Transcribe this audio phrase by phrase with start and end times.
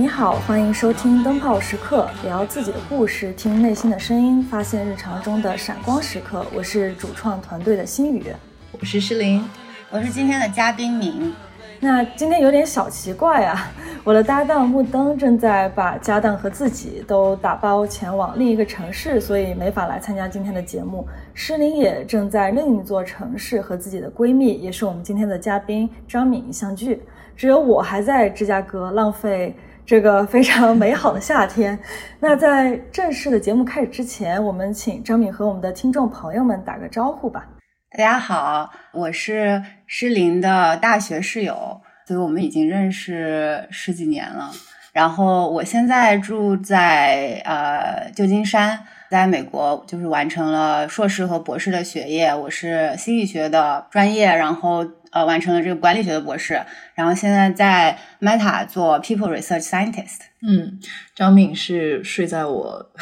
[0.00, 6.46] 你好，欢迎收听灯泡时刻，聊自己的故事，听内心的声音，发现日常中的闪光时刻。
[6.54, 8.24] 我是主创团队的心雨，
[8.72, 9.44] 我是诗琳，
[9.90, 11.34] 我是今天的嘉宾敏。
[11.80, 13.70] 那今天有点小奇怪啊，
[14.02, 21.06] 我的搭档木灯正在把家当和自己都打包前往另一个城市，所以没法来参加今天的节目。
[21.34, 27.02] 诗琳也正在另一座城市和自己的闺蜜，也是我们今天的嘉宾张敏相聚。
[27.36, 29.54] 只有我还在芝加哥浪费
[29.90, 31.76] 这个非常美好的夏天。
[32.20, 37.48] 那在正式的节目开始之前，我们请张敏和我们的听众朋友们打个招呼吧。
[37.90, 44.52] 大家好，我是诗琳的大学室友，所以我们已经认识十几年了。
[44.92, 48.78] 然后我现在住在呃旧金山，
[49.10, 52.32] 在美国就是完成了硕士和博士的学业。
[52.32, 56.60] 我是心理学的专业，然后呃完成了这个管理学的博士，
[56.94, 60.20] 然后现在在 Meta 做 People Research Scientist。
[60.42, 60.78] 嗯，
[61.14, 62.90] 张敏是睡在我。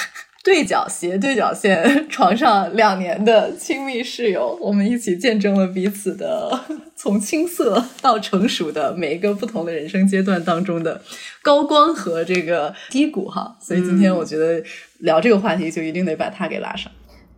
[0.44, 6.64] 对角斜对角线床上两年的亲密室友，我们一起见证了彼此的
[6.96, 11.02] 从青涩到成熟的每一个不同的人生阶段当中的
[11.42, 13.58] 高光和这个低谷哈。
[13.60, 14.62] 所以今天我觉得
[15.00, 16.90] 聊这个话题就一定得把他给拉上。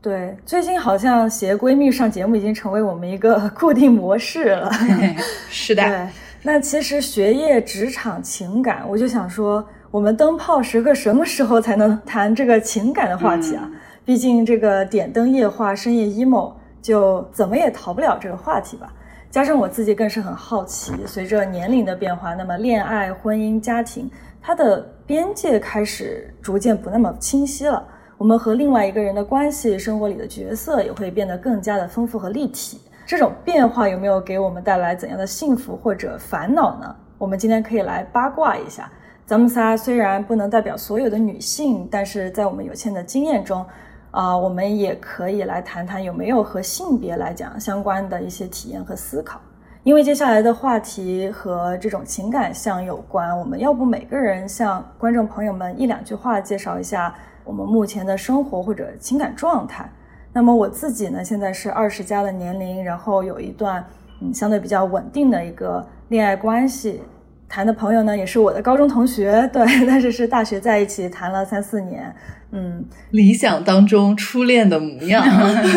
[0.03, 4.71] 对，最近好像携闺蜜上节目已经成为我们一个 固定模式了。
[5.51, 5.83] 是的。
[5.83, 6.09] 对，
[6.43, 9.67] 那其实学业、职场、情感，我就想说。
[9.91, 13.69] 我们灯泡时刻什么时候才能谈这个情感的话题啊？
[14.05, 18.93] 毕竟这个点灯夜话、深夜 emo 就怎么也逃不了这个话题吧。
[19.33, 24.09] 加上我自己更是很好奇，随着年龄的变化，那么恋爱、婚姻、家庭，
[24.41, 27.85] 它的边界开始逐渐不那么清晰了。
[28.21, 32.79] 我们和另外一个人的关系、生活里的角色也会变得更加的丰富和立体。
[33.07, 36.95] 这种变化有没有给我们带来怎样的幸福或者烦恼呢？
[37.17, 38.93] 我们今天可以来八卦一下。
[39.25, 43.65] 咱们仨虽然不能代表所有的女性，但是在我们有限的经验中，
[44.11, 49.41] 啊，我们也可以来谈谈有没有和性别来讲相关的一些体验和思考。
[49.83, 57.15] 因为接下来的话题和这种情感相有关，我们要不每个人向观众朋友们一两句话介绍一下
[57.45, 59.91] 我们目前的生活或者情感状态。
[60.33, 63.85] 那么我自己呢，现在是二十加的年龄，然后有一段
[64.23, 67.01] 嗯相对比较稳定的一个恋爱关系。
[67.49, 72.15] 谈的朋友呢，也是我的高中同学，对， 但是是大学在一起谈了三四年，
[72.53, 75.25] 嗯，理想当中初恋的模样。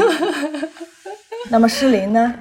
[1.49, 2.35] 那么诗琳呢？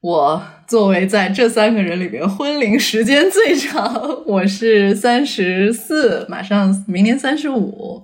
[0.00, 8.02] 我作为在这三个人里边婚龄时间最长，我是三十四，马上明年三十五，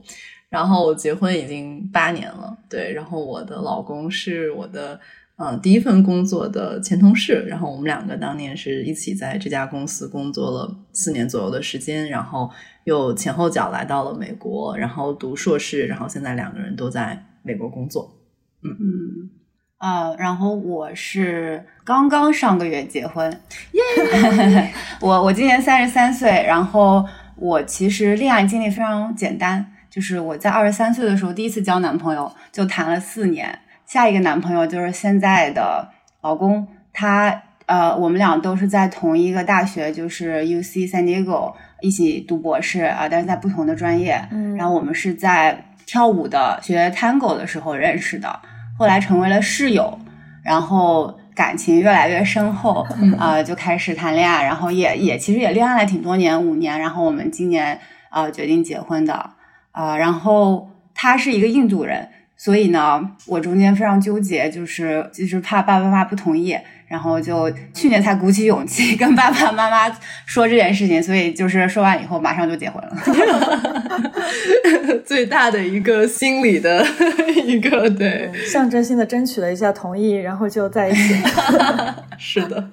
[0.51, 5.01] 然后我结婚已经八年了，对，然后我的老公是我的。
[5.43, 12.51] 嗯，第一份工作的前同事，然后我们两个当年是一起在这家公司工作了四年左右的时间，然后
[12.85, 18.15] 又前后脚来到了美国，然后读硕士，然后现在两个人都在美国工作。
[18.63, 19.31] 嗯嗯，
[19.79, 23.33] 啊，然后我是刚刚上个月结婚，
[23.73, 24.75] 耶！
[25.01, 27.03] 我我今年三十三岁，然后
[27.37, 33.59] 我其实恋爱经历非常简单，就是我在二十三岁的时候第一次交男朋友，就谈了四年。
[33.85, 35.89] 下一个男朋友就是现在的
[36.23, 44.25] 老公，他呃，我们俩都是在同一个大学，就是 U C San Diego 一起读博士啊，但是在不同的专业。
[44.31, 48.39] 嗯，然后我们是在跳舞的学 Tango 的时候认识的，
[48.79, 49.99] 后来成为了室友，
[50.45, 52.87] 然后感情越来越深厚
[53.19, 59.31] 啊，就开始谈恋爱，然后也也其实也恋爱了挺多年，五年，然后我们今年啊决定结婚的
[59.73, 62.09] 啊，然后他是一个印度人。
[62.37, 66.57] 所以呢，我中间非常纠结，就是就是怕爸爸妈妈不同意，
[66.89, 69.95] 然后就去年才鼓起勇气跟爸爸妈妈
[70.25, 72.97] 说这件事情，所以就是说完以后马上就结婚了。
[75.05, 76.83] 最大的一个心理的
[77.45, 81.15] 一个对，象征性的争取了一下同意，然后就在一起。
[82.17, 82.71] 是的，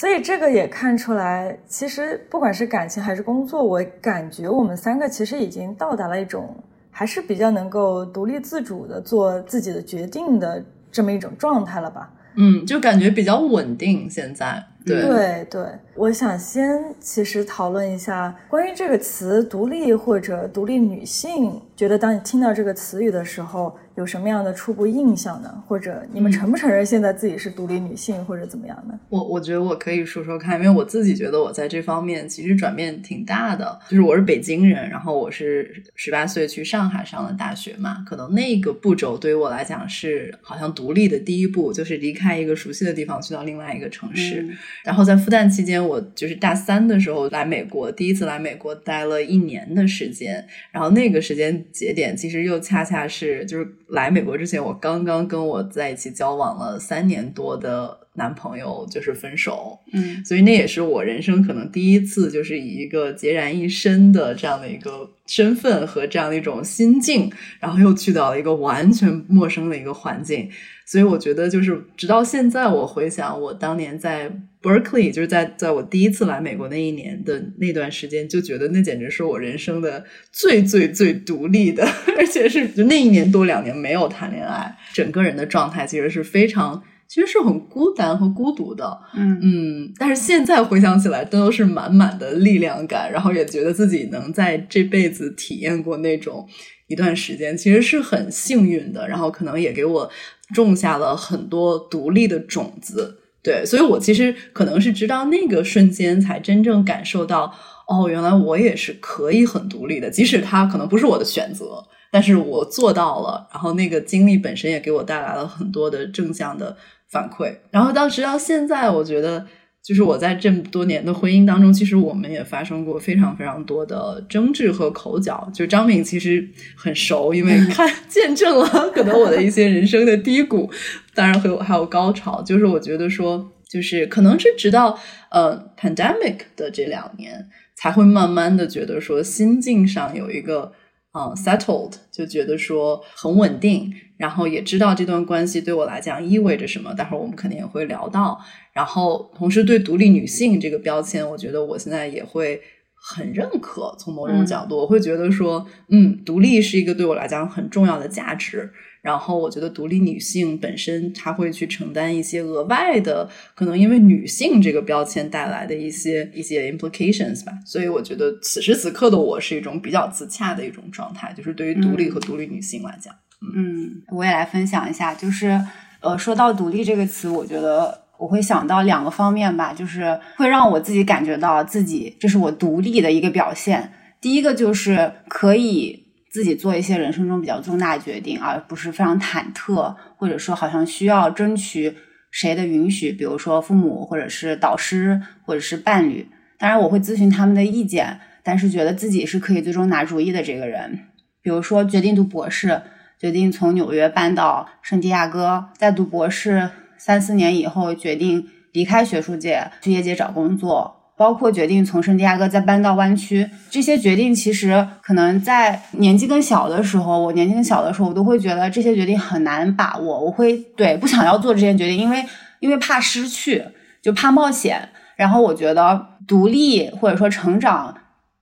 [0.00, 6.56] 所以这个也看出来，其实不管是感情还是工作，我感觉我们三个其实已经到达了一种。
[6.90, 12.10] 还是比较能够独立自主的做自己的决定的这么一种状态了吧？
[12.36, 14.08] 嗯，就感觉比较稳定。
[14.08, 15.64] 现在，对对对，
[15.94, 21.60] 我想先其实讨论一下关于这个词“独立”或者“独立女性”。
[21.76, 25.62] 觉得当你听到这个词语的时候，有什么样的初步印象呢？
[25.68, 28.98] 或者你们承不承认现在自己是独立女性，或者怎么样呢？
[29.10, 33.78] 我我觉得我可以说说看，因为我自己觉得我在这方面其实转变挺大的。
[33.90, 44.48] 就是我是北京人，然后我是十八岁去上海上了大学嘛，可能那个步骤对于我来讲是好像独立的第一步，就是离开一个熟悉的地方去到另外一个城市。
[44.82, 50.42] 然后在复旦期间，我就是大三的时候来美国，第一次来美国待了一年的时间，
[50.72, 70.48] 然后那个时间节点其实又恰恰是就是来美国之前，我刚刚跟我在一起交往了三年多的男朋友就是分手，嗯，所以那也是我人生可能第一次，就是以一个孑然一身的这样的一个身份和这样的一种心境，然后又去到了一个完全陌生的一个环境，
[70.90, 74.28] 所以我觉得就是直到现在，我回想我当年在
[74.60, 81.86] Berkeley，就是在在我第一次来美国那一年的那段时间，就觉得那简直是我人生的最最最独立的，
[82.18, 86.82] 而且是就那一年多两年没有谈恋爱，整个人的状态其实是非常。
[87.12, 96.46] 其实是很孤单和孤独的，嗯嗯，但是现在回想起来，都是满满的力量感，然后也觉得自己能在这辈子体验过那种
[96.90, 100.10] 一段时间，其实是很幸运的，然后可能也给我
[100.52, 103.16] 种下了很多独立的种子。
[103.42, 107.54] 对，所以我其实可能是直到那个瞬间，才真正感受到，
[107.86, 111.82] 哦，原来我也是可以很独立的，即使它可能不是我的选择，
[112.12, 113.48] 但是我做到了。
[113.52, 116.76] 然后那个经历本身也给我带来了很多的正向的。
[117.12, 119.44] 反馈，然后到直到现在，我觉得
[119.82, 125.50] 就是我在这么多年的婚姻当中，其实我们也发生过非常非常多的争执和口角。
[125.54, 130.70] 就张敏其实很熟，因为 看见证了可能我的一些人生的低谷，
[131.14, 132.42] 当然会有还有高潮。
[132.42, 134.98] 就是我觉得说，就是可能是直到
[135.30, 140.72] 呃 pandemic 的这两年，才会慢慢的觉得说心境上有一个。
[141.12, 146.92] 嗯，settled 就觉得说很稳定，然后也知道这段关系对我来讲意味着什么。
[146.92, 148.38] 待会儿我们肯定也会聊到。
[148.74, 152.60] 然后同时对独立女性这个标签，我觉得我现在也会
[152.92, 153.96] 很认可。
[153.98, 158.70] 从某种角度，我会觉得说，嗯，独立是一个对我来讲很重要的价值。
[159.00, 167.52] 然后我觉得独立女性本身，她会去承担一些额外的，可能因为女性这个标签带来的一些一些 implications 吧。
[167.64, 173.14] 所以我觉得此时此刻的我是一种比较自洽的一种状态，就是对于独立和独立女性来讲。
[173.14, 175.60] 嗯，嗯我也来分享一下，就是
[176.00, 183.92] 呃，说到独立这个词，我觉得我会想到两个方面吧，就是会让我自己感觉到自己这是我独立的一个表现。
[184.20, 186.06] 第一个就是可以。
[186.32, 191.92] 自己做一些人生中比较重大决定，而不是非常忐忑，或者说好像需要争取
[192.30, 196.28] 谁的允许，比如说父母，或者是导师，或者是伴侣。
[196.56, 201.00] 当然，我会咨询他们的意见，但是觉得自己是可以最终拿主意的这个人。
[201.42, 202.80] 比如说，决定读博士，
[203.20, 210.96] 决定从纽约搬到圣地亚哥，在读博士三四年以后，决定离开学术界，去业界找工作。
[211.16, 220.18] 包括决定从圣地亚哥再搬到湾区，这些决定其实可能在年纪更小的时候，我年纪更小的时候，我都会觉得这些决定很难把握。
[220.18, 222.24] 我会对不想要做这些决定，因为
[222.60, 223.62] 因为怕失去，
[224.00, 224.88] 就怕冒险。
[225.16, 227.94] 然后我觉得独立或者说成长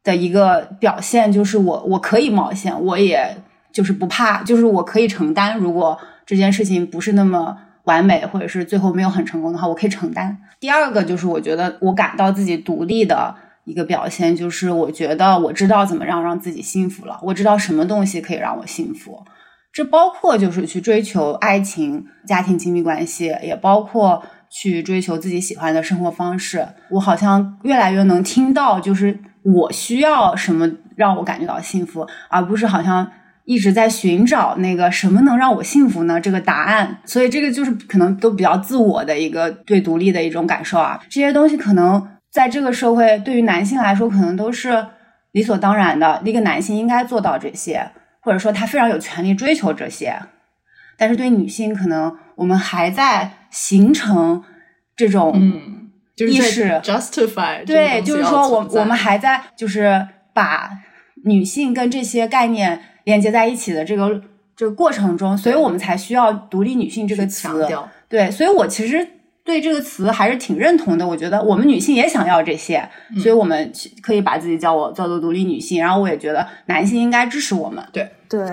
[0.04, 3.38] 的一个表现就是我我可以冒险，我也
[3.78, 5.56] 就是不怕，就是我可以承担。
[5.58, 5.96] 如果
[6.26, 7.56] 这件事情不是那么。
[7.84, 10.36] 完美，或者是最后没有很成功的话，我可以承担。
[10.60, 17.18] 第二个就是我觉得我感到自己独立的一个表现，就是我觉得我知道怎么让让自己幸福了。
[17.22, 19.24] 我知道什么东西可以让我幸福，
[19.72, 26.68] 这包括就是去追求爱情、家庭亲密关系，也包括去追求自己喜欢的生活方式。
[26.90, 33.10] 我好像越来越能听到，就是我需要什么让我感觉到幸福，而不是好像。
[33.48, 36.20] 一直在寻找那个什么能让我幸福呢？
[36.20, 41.00] 这个答案，所以这个就是可能都比较自我的一个对独立的一种感受啊。
[41.08, 44.88] 这些东西可能在这个社会对于男性来说，可能都是
[45.32, 46.20] 理所当然的。
[46.26, 47.90] 一个男性应该做到这些，
[48.20, 50.14] 或者说他非常有权利追求这些。
[50.98, 54.44] 但是对女性，可能我们还在形成
[54.94, 55.40] 这种
[56.18, 60.70] 意识，justify 对，就是说我我们还在就是把
[61.24, 62.80] 女性跟这些概念。
[63.04, 64.20] 连接在一起的这个
[64.54, 67.48] 这个过程中，所以我们才需要“独立女性”这个词。
[68.06, 69.08] 对，所以我其实
[69.42, 71.08] 对这个词还是挺认同的。
[71.08, 73.72] 我觉得我们女性也想要这些，所以我们
[74.02, 75.80] 可以把自己叫我叫做独立女性。
[75.80, 77.82] 然后我也觉得男性应该支持我们。
[77.94, 78.46] 对对，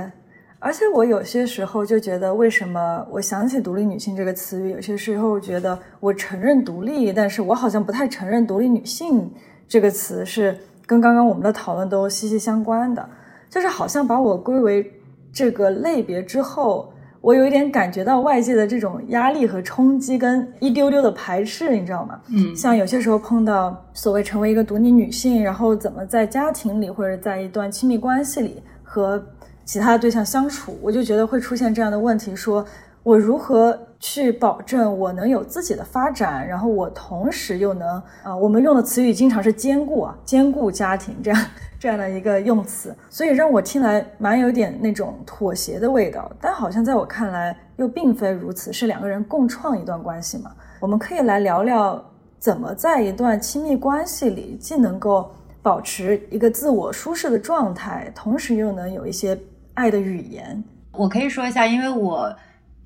[0.59, 9.29] 而且我有些时候就觉得，为什么我想起“独立女性”这个词语，有些时候觉得我承认独立，但是我好像不太承认“独立女性”
[9.67, 13.07] 这个词是跟刚刚我们的讨论都息息相关的。
[13.49, 14.91] 就是好像把我归为
[15.31, 22.19] 这个类别之后，我有一点感觉到外界的这种压力和冲击，跟一丢丢的排斥，你知道吗？
[22.27, 29.23] 嗯，像有些时候碰到所谓成为一个独立女性，然后怎么在家庭里或者在一段亲密关系里和
[29.63, 32.65] 其他的对象相处，我就觉得会出现这样的问题：说
[33.03, 41.45] 我如何去保证我能有自己的发展，然后我同时又能啊，我们用的词语经常是兼顾啊，兼顾家庭这样。
[41.77, 50.51] 这样的一个用词，所以让我听来蛮有点那种妥协的味道，但好像在我看来又并非如此，是两个人共创一段关系嘛？
[50.79, 52.03] 我们可以来聊聊
[52.39, 55.29] 怎么在一段亲密关系里，既能够
[55.61, 59.37] 保持一个自我舒适的状态，同时又能有一些
[59.75, 60.63] 爱的语言。
[60.93, 62.33] 我可以说一下，因为我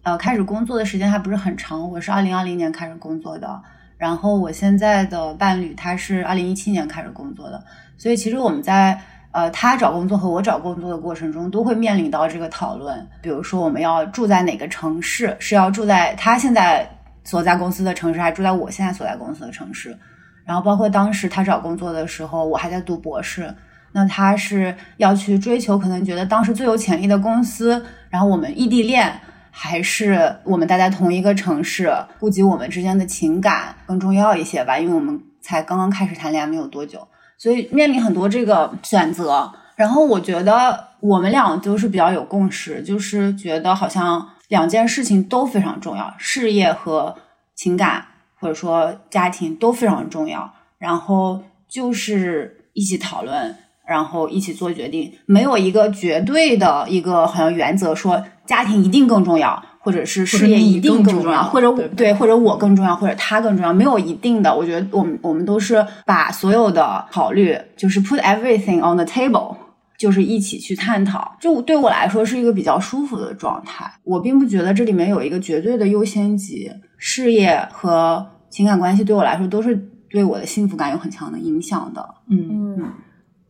[0.09, 3.61] 呃开始工作的时间还不是很长，我是二零二零年开始工作的，
[3.95, 7.63] 然后我现在的伴侣他是二零一七年开始工作的。
[7.95, 8.99] 所以其实我们在
[9.31, 13.07] 呃他找工作和我找工作的过程中，都会面临到这个讨论。
[13.21, 16.89] 比如说我们要住在哪个城市，是要住在他现在
[17.23, 19.95] 所在公司的城市，还是住在我现在所在公司的城市？
[20.43, 23.53] 然后包括当时他找工作的时候，我还在读博士，
[23.91, 29.13] 那他是要去追求可能觉得当时最有潜力的公司，然后我们异地恋，
[29.61, 34.79] 还是我们待在同一个城市，顾及我们之间的情感更重要一些吧？
[34.79, 37.05] 因为我们才刚刚开始谈恋爱没有多久。
[37.37, 47.17] 所以面临很多这个选择，然后我觉得我们俩都是比较有共识，就是觉得好像两件事情都非常重要，事业和
[47.53, 48.05] 情感
[48.39, 53.53] 或者说家庭都非常重要，然后就是一起讨论，
[53.85, 59.63] 然后一起做决定，没有一个绝对的一个好像原则说家庭一定更重要。
[59.81, 64.53] 或者是事业一定更重要，或者对，或者我更重要，或者他更重要，没有一定的。
[64.53, 69.55] 我觉得我们我们都是把所有的考虑，就是 put everything on the table，
[69.97, 71.37] 就是一起去探讨。
[71.39, 73.89] 就对我来说是一个比较舒服的状态。
[74.03, 79.73] 我并不觉得这里面有一个绝对的优先级，事业和情感关系对我来说都是
[80.09, 82.05] 对我的幸福感有很强的影响的。
[82.29, 82.93] 嗯嗯。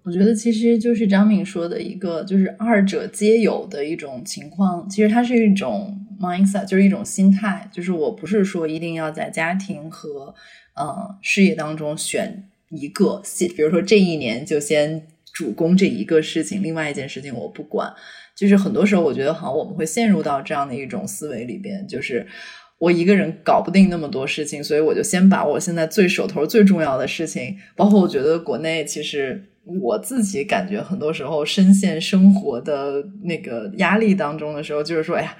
[0.09, 4.89] 我觉得其实就是张敏说的一个，就是二者皆有的一种情况。
[4.89, 7.69] 其实它是一种 mindset，就是一种心态。
[7.71, 10.33] 就是我不是说一定要在家庭和
[10.75, 13.21] 呃事业当中选一个，
[13.55, 17.93] 比如说这一年就先主攻这一个事情，另外一件事情我不管。
[18.35, 22.25] 就是很多时候，我觉得好像我们会陷入到这样的一种思维里边，就是
[22.79, 29.45] 我一个人搞不定那么多事情，所以我就先把我现在最手头最重要的事情，包括我觉得国内其实。
[29.81, 35.37] 我自己感觉很多时候深陷生活的那个压力当中的时候，就是说，哎呀，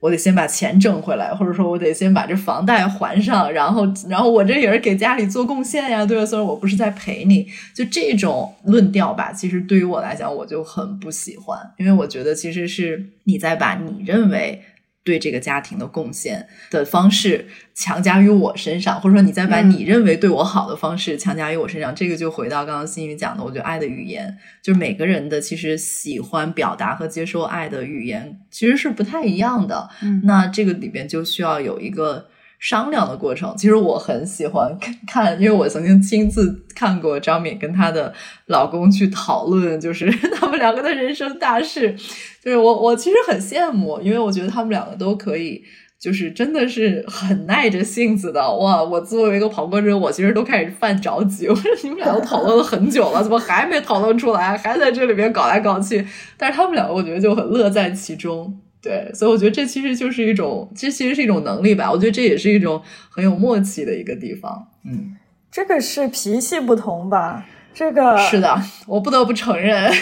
[0.00, 6.26] 我得先把钱挣回来，或者说我得先把这房贷还上，然后，然后我这也是给家里做贡献呀，对吧？
[6.26, 14.60] 虽然我不是在陪你，就这种论调吧，其实对于我来讲，我就很不喜欢，因为我觉得其实是你在把你认为。
[15.02, 29.88] 对这个家庭的贡献的方式强加于我身上，或者说你再把你认为对我好的方式强加于我身上，这个就回到刚刚新宇讲的，我觉得爱的语言就是每个人的其实喜欢表达和接受爱的语言其实是不太一样的。
[30.02, 32.28] 嗯，那这个里边就需要有一个。
[32.60, 38.12] 商量的过程，其实我很喜欢看，因为我曾经亲自看过张敏跟她的
[38.46, 41.96] 老公去讨论，就是 他们两个的人生大事。
[42.44, 45.62] 就是我，我其实很羡慕，因为我觉得他们两个都可以，
[45.98, 48.40] 就是真的是很耐着性子的。
[48.56, 51.48] 哇，我作为一个旁观者，我其实都开始犯着急。
[51.48, 56.06] 我说你们俩都讨论了很久了，怎么还没讨论出来，还在这里边搞来搞去？
[56.36, 58.60] 但是他们两个，我觉得就很乐在其中。
[58.82, 61.90] 对，所以我觉得这其实就是一种，这其实是一种能力吧。
[61.90, 64.68] 我觉得这也是一种很有默契的一个地方。
[64.84, 65.16] 嗯，
[65.50, 67.46] 这个是脾气不同吧？
[67.74, 69.92] 这个是的，我不得不承认，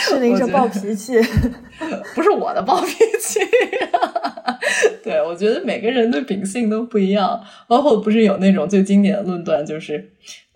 [0.00, 1.12] 是您这暴脾气，
[2.16, 2.88] 不是我的暴脾
[3.20, 3.38] 气。
[5.04, 7.40] 对，我觉得每个人的秉性都不一样。
[7.68, 10.10] 包括不是有那种最经典的论断，就是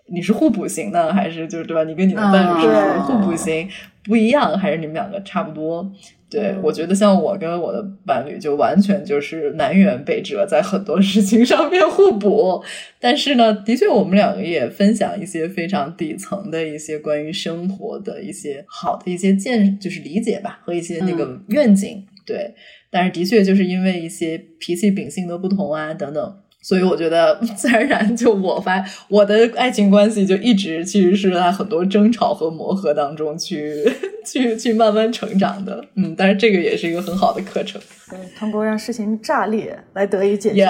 [0.07, 1.83] 你是互补型的，还是就是对吧？
[1.83, 3.69] 你跟你的伴侣是互补型，
[4.03, 5.89] 不一样，还是你们两个差不多？
[6.29, 12.61] 对，我觉得像我跟我的伴侣就完全就是南辕北辙，在很多事情上面互补。
[12.99, 22.05] 但是呢，的确我们两个也分享一些非常底层的一些关于生活的一些好的一些见，就是理解吧，和一些那个愿景。
[22.25, 22.53] 对，
[22.89, 26.37] 但是的确就是因为一些脾气秉性的不同啊等等。
[26.67, 33.89] 所以我觉得 自然而然，就我发我的爱情关系就一直其实是在很多争吵和磨合当中去
[34.27, 37.79] 去去慢慢成长的，嗯，但是这个也是一个很好的课程。
[38.09, 40.65] 对，通过让事情炸裂来得以解决，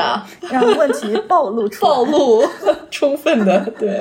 [0.52, 2.44] 让问题暴露出 暴露，
[2.92, 4.00] 充分的对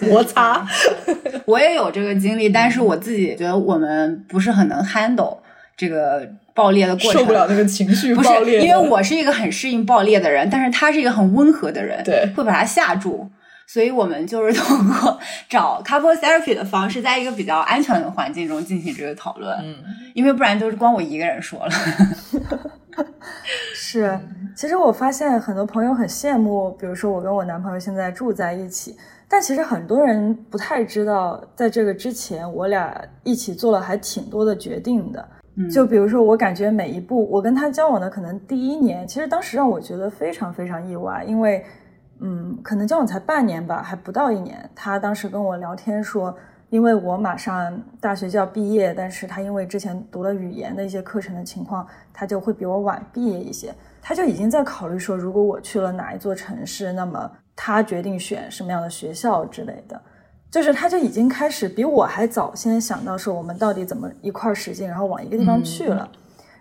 [0.00, 0.66] 摩擦。
[1.44, 5.36] 我也有这个经历，但是我自己觉得我们不是很能 handle
[5.76, 6.28] 这个。
[6.58, 8.60] 爆裂的过程，受不了那个情绪不爆裂。
[8.60, 13.30] 因为我是一个很适应爆裂的人，但是他是一个很温和的人，对，会把他吓住。
[13.68, 19.54] 所以我们就是通过找 couple therapy 的方式，在一个比较安全的环境中进行这个讨论。
[19.62, 19.76] 嗯，
[20.14, 21.70] 因为不然就是光我一个人说了。
[23.74, 24.18] 是，
[24.56, 28.96] 其实我发现很多朋友很羡慕，比如说我跟我男朋友现在住在一起，
[29.28, 35.28] 但其实很多人不太知道，在这个之前我俩一起做了还挺多的决定的。
[35.70, 41.64] 就比如说，我感觉每一步，我跟他交往的可能第一年，其实当时让我觉得非常非常意外，因为。
[42.20, 44.68] 嗯，可能交往才半年吧，还不到一年。
[44.74, 46.36] 他当时跟我聊天说，
[46.68, 53.72] 因为我马上大学就要毕业，但是他因为之前读了语言的一些课程的情况，他就会比我晚毕业一些。
[54.02, 60.02] 他就已经在考虑说，如果我去了哪一座城市，那么他决定选什么样的学校之类的。
[60.50, 66.08] 就是他就已经开始比我还早先想到说，我们到底怎么一块使劲，然后往一个地方去了。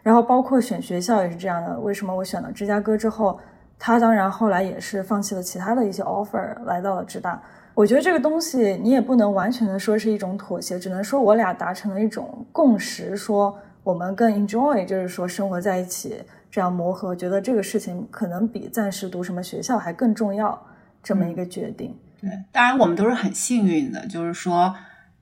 [0.04, 1.80] 然后包括选学校也是这样的。
[1.80, 3.40] 为什么我选了芝加哥之后？
[3.80, 7.40] 他当然后来也是放弃了其他的一些 offer，来到了浙大。
[7.76, 20.60] 我觉得这个东西你也不能完全的说是一种妥协，只能说我俩达成了一种共识，说我们更 enjoy，就是说生活在一起这样磨合，觉得这个事情可能比暂时读什么学校还更重要，
[21.04, 21.96] 这么一个决定。
[22.22, 24.76] 对，当然我们都是很幸运的，就是说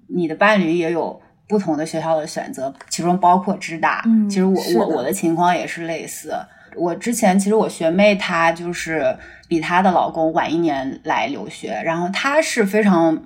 [0.08, 4.02] 你的伴侣也有不同的学校的选择，其中包括芝大。
[4.06, 6.34] 嗯，其实我我我的情况也是类似。
[6.76, 13.18] 我之前其实我学妹她就是比她的老公晚一年来留学，然后她是非常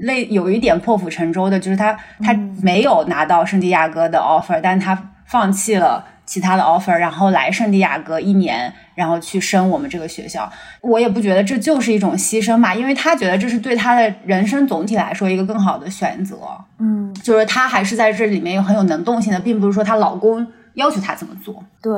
[0.00, 10.48] 累，有一点破釜沉舟的，就是她她没有拿到圣地亚哥的 offer，但她放弃了其他的 offer，然后来圣地亚哥一年，然后去升我们这个学校。
[10.82, 16.36] 我也不觉得这就是一种牺牲嘛，因为她觉得这是对她的人生总体来说一个更好的选择。
[16.78, 21.64] 嗯，就是她还是在这里面有很有能动性的，并不是说她老公要求她这么做。
[21.80, 21.92] 对。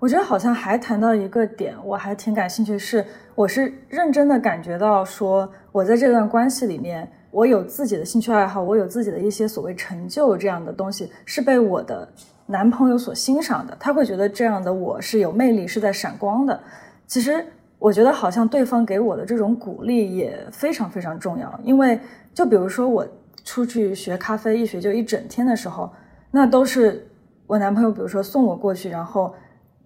[0.00, 3.04] 我觉得好像还谈到一个点，我还挺感兴趣，是
[3.34, 12.08] 我是认真的感觉到说，我在这段关系里面，我有自己的兴趣爱好，我有自己的一些所谓成就这样的东西，是被我的
[12.48, 16.60] 男朋友所欣赏的，他会觉得这样的我是有魅力，是在闪光的。
[17.06, 17.46] 其实
[17.78, 22.00] 我觉得好像对方给我的这种鼓励也非常非常重要，因为
[22.34, 23.06] 就比如说我
[23.44, 25.88] 出去学咖啡，一学就一整天的时候，
[26.32, 27.06] 那都是
[27.46, 29.32] 我男朋友，比如说送我过去，然后。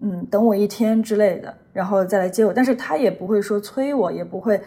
[0.05, 2.51] 嗯，等我一天之类的，然后再来接我。
[2.51, 4.59] 但是他也不会说催我，也不会。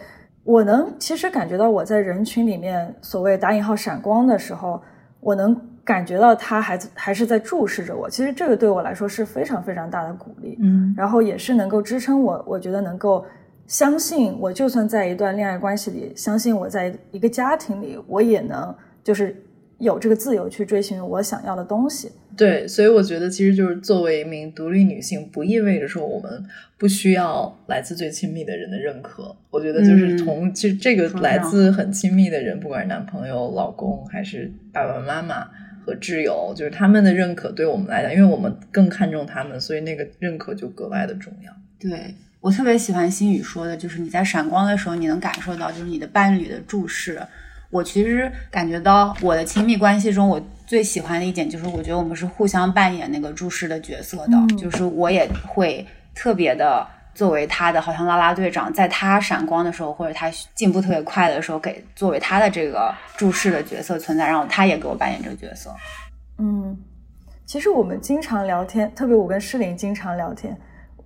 [0.43, 4.81] 我能其实感觉到我在人群里面所谓打引号闪光的时候，
[5.19, 5.55] 我能
[5.87, 8.09] 感觉到他还还是在注视着我。
[8.09, 10.57] 其实这个对我来说是非常非常大的鼓励。
[10.59, 13.25] 嗯，然后也是能够支撑我，我觉得能够
[13.67, 19.33] 相信我，就算在一段恋爱关系里，相信我在一个家庭里，我也能就是
[19.77, 22.11] 有这个自由去追寻我想要的东西。
[22.35, 26.43] 对，所以我觉得其实就是作为一名独立女性，不意味着说我们
[26.77, 29.35] 不需要来自最亲密的人的认可。
[29.49, 35.47] 我觉得就是从其实这个来自很亲密的人，不管是男朋友、老公，还是爸爸妈妈
[35.87, 41.51] 和挚友，就是他们的认可对我们来讲，因为我们更看重他们，所以那个认可就格外的重要。
[41.79, 47.21] 对我特别喜欢心宇说的，就是你在闪光的时候，你能感受到就是你的伴侣的注视。
[47.69, 56.85] 我其实感觉到我的亲密关系中，我最喜欢的一点就是，我觉得我们是互相扮演那个注视的角色的，就是我也会特别的
[57.17, 65.73] 作为他的好像啦啦队长，在他闪光的时候或者他进步特别快的时候，给作为他的这个注视的角色存在，然后他也给我扮演这个角色。
[66.37, 66.77] 嗯，
[67.47, 70.55] 其实我们经常聊天，特别我跟诗琳经常聊天，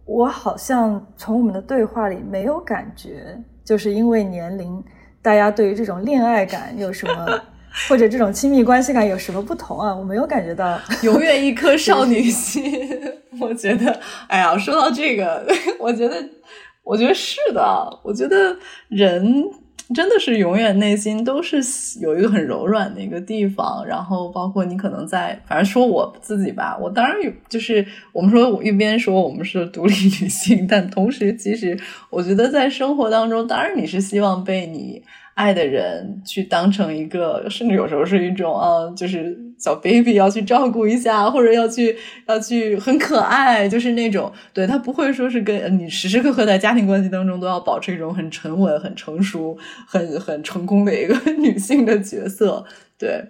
[0.04, 4.84] 我好像从我们的对话里没有感觉，就是因为年龄。
[5.24, 7.39] 大家对于这种恋爱感有什么，
[7.88, 9.95] 或者这种亲密关系感有什么不同啊？
[9.95, 12.63] 我没有感觉到，永远一颗少女心。
[13.39, 15.45] 我觉得，哎呀，说到这个，
[15.79, 16.15] 我觉得，
[16.84, 17.99] 我觉得是的。
[18.03, 18.55] 我觉得
[18.88, 19.43] 人。
[19.93, 21.57] 真的是永远内心都是
[21.99, 31.77] 有一个很柔软的一个地方，然后包括你可能在，反正说我自己吧，我当然有，就是我们说一边说我们是独立女性，但同时其实
[32.10, 35.03] 我觉得在生活当中，当然你是希望被你。
[35.34, 41.96] 爱的人去当成一个，甚至有时候是一种啊，就是小 baby 要去照顾一下，或者要去
[42.28, 52.65] 要去很可爱，就是那种对他不会说是跟你时时刻刻在家庭关系当中都要保持一种很沉稳、很成熟、很很成功的一个 女性的角色。
[52.98, 53.24] 对，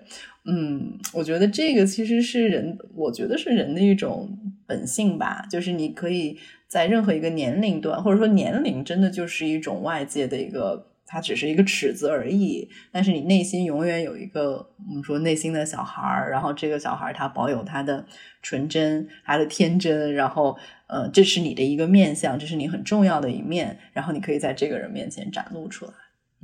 [0.46, 6.38] 嗯，我觉得这个其实是人，我觉得是人的一种本性吧，就是你可以
[6.68, 10.88] 在任何一个年龄段，或者说年龄真的就是一种外界的一个。
[11.12, 18.06] 它只是一个尺子而已，但是你内心永远有一个我们说内心的小孩儿，然后这个小孩儿他保有他的
[18.42, 25.92] 纯真，他的天真，然后呃，这是你的一个面相，这是你很重要的一面，然后你可以在这个人面前展露出来。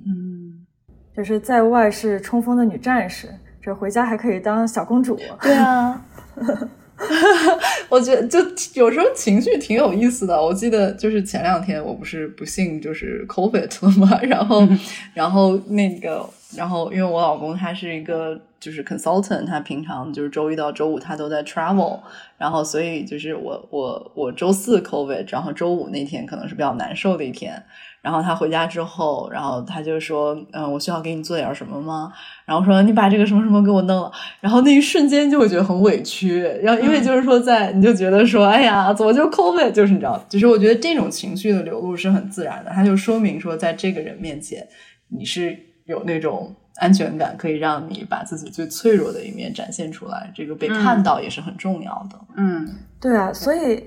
[0.05, 0.67] 嗯，
[1.15, 3.29] 就是在外是冲锋的女战士，
[3.61, 5.17] 这回家还可以当小公主。
[5.41, 6.05] 对啊。
[7.89, 8.39] 我觉得就
[8.73, 10.41] 有时候情绪挺有意思的。
[10.41, 14.67] 我记得就是前两天我不是不幸就是 COVID 了嘛，然后
[15.13, 21.99] 然后那个然后因为我老公他是一个就是 consultant，他平常就是周一到周五他都在 travel，
[22.37, 27.63] 然后所以就是我我我周四 COVID，然后周五那天可能是比较难受的一天。
[28.07, 32.09] 然后他回家之后，然后他就说：“嗯，我需要给你做点什么吗？”
[32.47, 36.41] 然后说：“你把这个什么什么给我弄了。”然后那一瞬间就会觉得很委屈。
[36.63, 42.71] 然后因为就是说，在你就觉得说：“哎呀，怎么就 COVID？” 就是你知道，就是我觉得这种情绪的流露是很自然的。
[42.71, 44.65] 它就说明说，在这个人面前，
[45.09, 50.31] 你是有那种安全感，可以让你把自己最脆弱的一面展现出来。
[50.33, 52.17] 这个被看到也是很重要的。
[52.37, 53.83] 嗯，对啊，所以。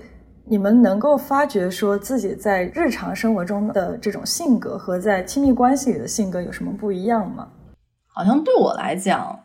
[0.51, 7.47] 你们能够发觉说自己在日常生活中的这种性格和在亲密关系里的性格有什么不一样吗？
[8.13, 9.39] 好像对我来讲，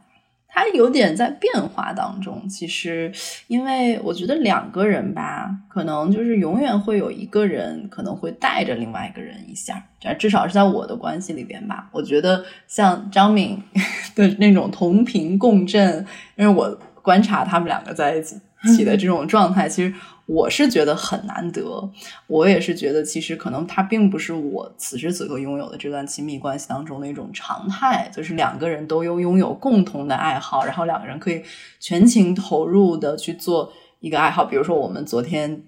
[0.48, 2.48] 它有点在变化当中。
[2.48, 3.12] 其实，
[3.46, 9.80] 因为我觉得两个人吧，可能就是永远会有一个人可能会带着另外一个人一下，
[10.18, 11.88] 至少是在我的关系里边吧。
[11.92, 13.62] 我觉得像张敏
[14.16, 18.22] 的那种同频共振，因为我观察他们两个在一
[18.76, 19.94] 起的 这种状态，其实。
[20.26, 21.88] 我是觉得很难得，
[22.26, 31.42] 我也是觉得，其实可能它并不是我此时此刻拥有的这段亲密关系当中的一种常态，就是两个人都有拥有共同的爱好，然后两个人可以
[31.78, 34.44] 全情投入的去做一个爱好。
[34.44, 35.62] 比如说，我们昨天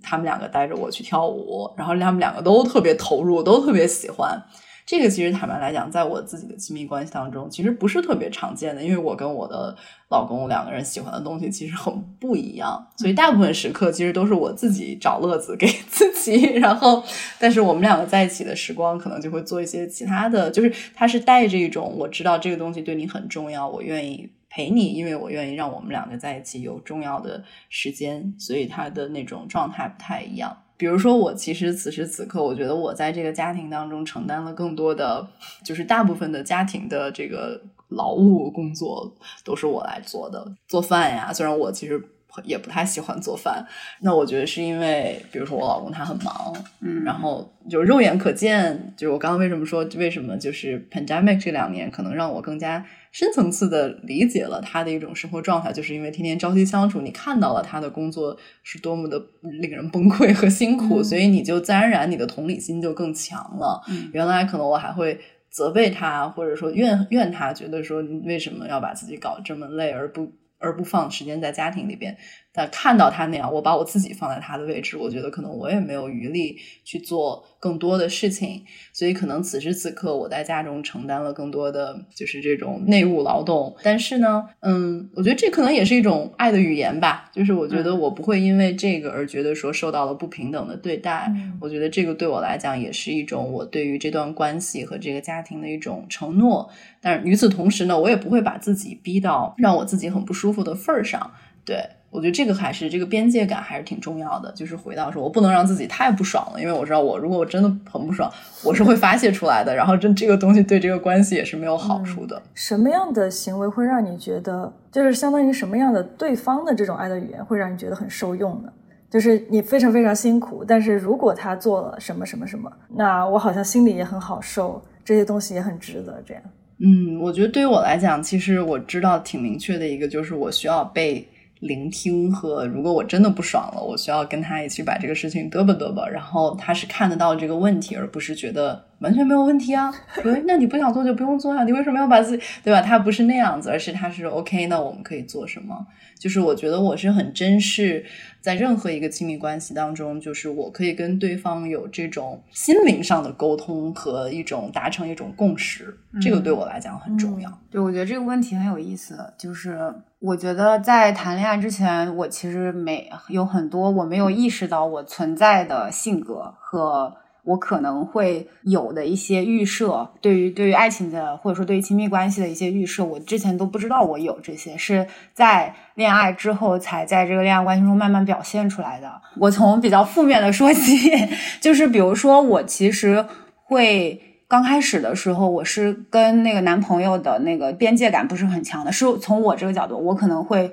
[0.00, 4.40] 他们两个带着我去跳舞，然后他们两个都特别投入，都特别喜欢。
[4.86, 9.76] 这个其实坦白来讲，在我自己的亲密关系当中，其实不是特别常见的，因为我跟我的
[10.10, 17.02] 老公两个人喜欢的东西其实很不一样，所以大部分时刻其实都是我自己找乐子给 自己，然后，
[17.40, 30.56] 但是我们两个在一起的时光，可能就会做一些其他的，就是他是带着一种我知道这个东西对你很重要，我愿意陪你，因为我愿意让我们两个在一起有重要的时间，所以他的那种状态不太一样。
[30.76, 35.26] 比如说，我其实此时此刻，我觉得我在这个家庭当中承担了更多的，
[35.64, 41.32] 就是大部分的家庭的这个劳务工作都是我来做的，做饭呀。
[41.32, 42.02] 虽然我其实
[42.44, 43.66] 也不太喜欢做饭，
[44.00, 52.84] 那我觉得是因为，比如说我老公他很忙，嗯，然后就肉眼可见，就我刚刚为什么说为什么就是 pandemic 这两年可能让我更加。
[53.16, 63.80] 深层次的理解了他的一种生活状态，就是因为天天朝夕相处，你看到了他的工作是多么的令人崩溃和辛苦，所以你就自然而然你的同理心就更强了。
[64.12, 72.18] 原来可能我还会责备他，或者说怨怨他，觉得说你为什么要把自己搞这么累，而不而不放时间在家庭里边。
[72.56, 78.64] 但看到他那样，我把我自己放在他的位置，我觉得可能我也没有余力去做更多的事情，
[78.94, 83.76] 所以可能此时此刻我在家中承担了更多的就是这种内务劳动。
[83.82, 91.30] 但是呢，嗯，我觉得这可能也是一种爱的语言吧，就是我觉得我不会因为这个而觉得说受到了不平等的对待。
[91.60, 96.70] 我觉得这个对我来讲也是一种我对于这段关系和这个家庭的一种承诺。
[97.02, 101.30] 但是与此同时呢，我也不会把自己逼到让我自己很不舒服的份儿上。
[101.64, 101.76] 对。
[102.16, 104.50] 我觉得这个还是这个边界感还是挺重要的。
[104.52, 108.32] 就是回到说，我不能让自己太不爽了，因为我知道我如果我真的很不爽，
[108.64, 109.76] 我是会发泄出来的。
[109.76, 112.40] 然后这这个东西对这个关系也是没有好处的。
[112.54, 118.72] 什么样的行为会让你觉得，就是相当于什么样的对方的这种爱的语言会让你觉得很受用呢？
[119.10, 126.22] 就是你非常非常辛苦，但是如果他做了什么什么什么，那我好像心里也很好受，这些东西也很值得。
[126.26, 126.42] 这样，
[126.78, 131.28] 嗯，我觉得对于我来讲，其实我知道挺明确的一个，就是我需要被。
[131.60, 139.92] 聆听和如果我真的不爽了，我需要跟他一起把这个事情嘚啵嘚啵，然后他是看得到这个问题，而不是觉得完全没有问题啊。
[140.22, 142.80] 对那你不想做就不用做啊，你为什么要把自己对吧？
[142.80, 145.86] 他不是那样子，而是他是 OK，那我们可以做什么？
[146.18, 148.04] 就是我觉得我是很珍视。
[148.40, 157.52] 在任何一个亲密关系当中，就是我可以跟对方有这种心灵上的沟通和一种达成一种共识，这个对我来讲很重要。
[157.68, 159.18] 对，我觉得这个问题很有意思。
[159.36, 167.12] 就是我觉得在谈恋爱之前，我其实没有很多我没有意识到我存在的性格和。
[167.46, 179.10] 我可能会有的一些预设，对于对于爱情的或者说对于亲密关系的一些预设，我之前都不知道我有这些，是在恋爱之后才在这个恋爱关系中慢慢表现出来的。
[179.38, 180.98] 我从比较负面的说起，
[181.60, 183.24] 就是比如说我其实
[183.64, 190.72] 会刚开始的时候，我是跟那个男朋友的那个边界感不是很强的，是从我这个角度，我可能会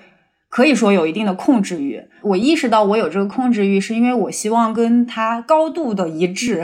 [0.53, 1.99] 可以说有一定的控制欲。
[2.21, 6.63] 我意识到我有这个控制欲，是因为我希望跟他高度的一致。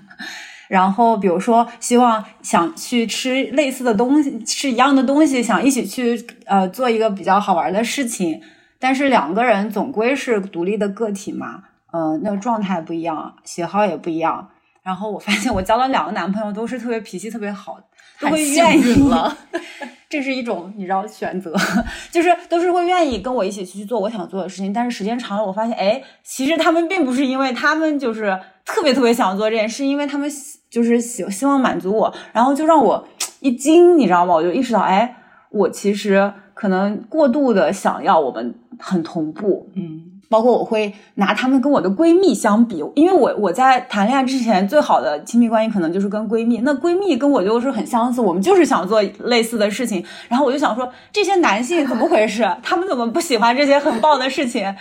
[0.66, 8.40] 然后，比如说，希望想去吃类似的东西，吃一样的东西，想一起去呃做一个比较好玩的事情。
[8.78, 14.48] 但是两个人总归是独立的个体嘛，嗯，那个状态不一样，喜好也不一样。
[14.82, 17.78] 然后我发现我交了两个男朋友都是特别脾气特别好，
[18.20, 19.36] 都会愿意了。
[20.08, 21.54] 这是一种你知道选择，
[22.10, 24.72] 就是都是会愿意跟我一起去做我想做的事情。
[24.72, 30.30] 但是时间长了，我发现，哎，其实他们并不是因为他们就是特别特别想做这件事，因为他们
[30.70, 33.06] 就是希希望满足我，然后就让我
[33.40, 34.34] 一惊，你知道吗？
[34.34, 35.14] 我就意识到，哎，
[35.50, 40.17] 我其实可能过度的想要我们很同步，嗯。
[40.28, 52.48] 包括我会拿她们跟我的闺蜜相比，因为我我在谈恋爱之前最好的亲密关系可能就是跟闺蜜，那闺蜜跟我就是很相似，我们就是想做类似的事情，然后我就想说这些男性怎么回事？
[52.62, 54.74] 他们怎么不喜欢这些很棒的事情，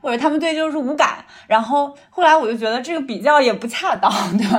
[0.00, 1.24] 或者他们对就是无感？
[1.46, 4.58] 然后后来我就觉得这个比较也不恰当，对吧？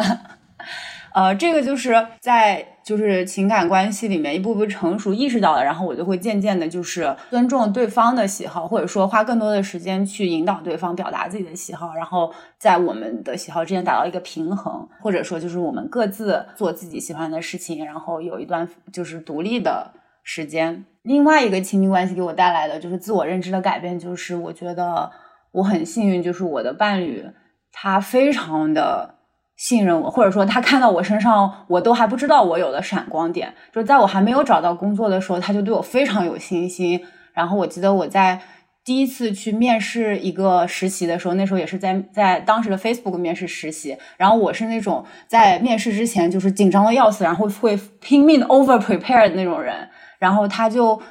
[1.13, 19.91] 呃，这个就是在就是情感关系里面一步步成熟意识到了，然后我就会渐渐的，就是尊重对方的喜好，或者说花更多的时间去引导对方表达自己的喜好，然后在我们的喜好之间达到一个平衡，或者说就是我们各自做自己喜欢的事情，然后有一段就是独立的
[20.23, 20.83] 时间。
[21.03, 25.09] 另外一个亲密关系给我带来的就是自我认知的改变，就是我觉得
[25.51, 27.25] 我很幸运，就是我的伴侣
[27.71, 29.15] 他非常的。
[29.55, 36.99] 信任我，或者说他看到我身上我都还不知道我有的闪光点，就是在我还没有找到工作的时候，他就对我非常有信心。
[37.33, 38.39] 然后我记得我在
[38.83, 43.97] 第一次去面试一个实习的时候，那时候也是在在当时的 Facebook 面试实习。
[44.17, 49.89] 然后我是那种在面试之前就是紧张的要死，然后会拼命的 over prepare 的那种人。
[50.19, 51.01] 然后他就。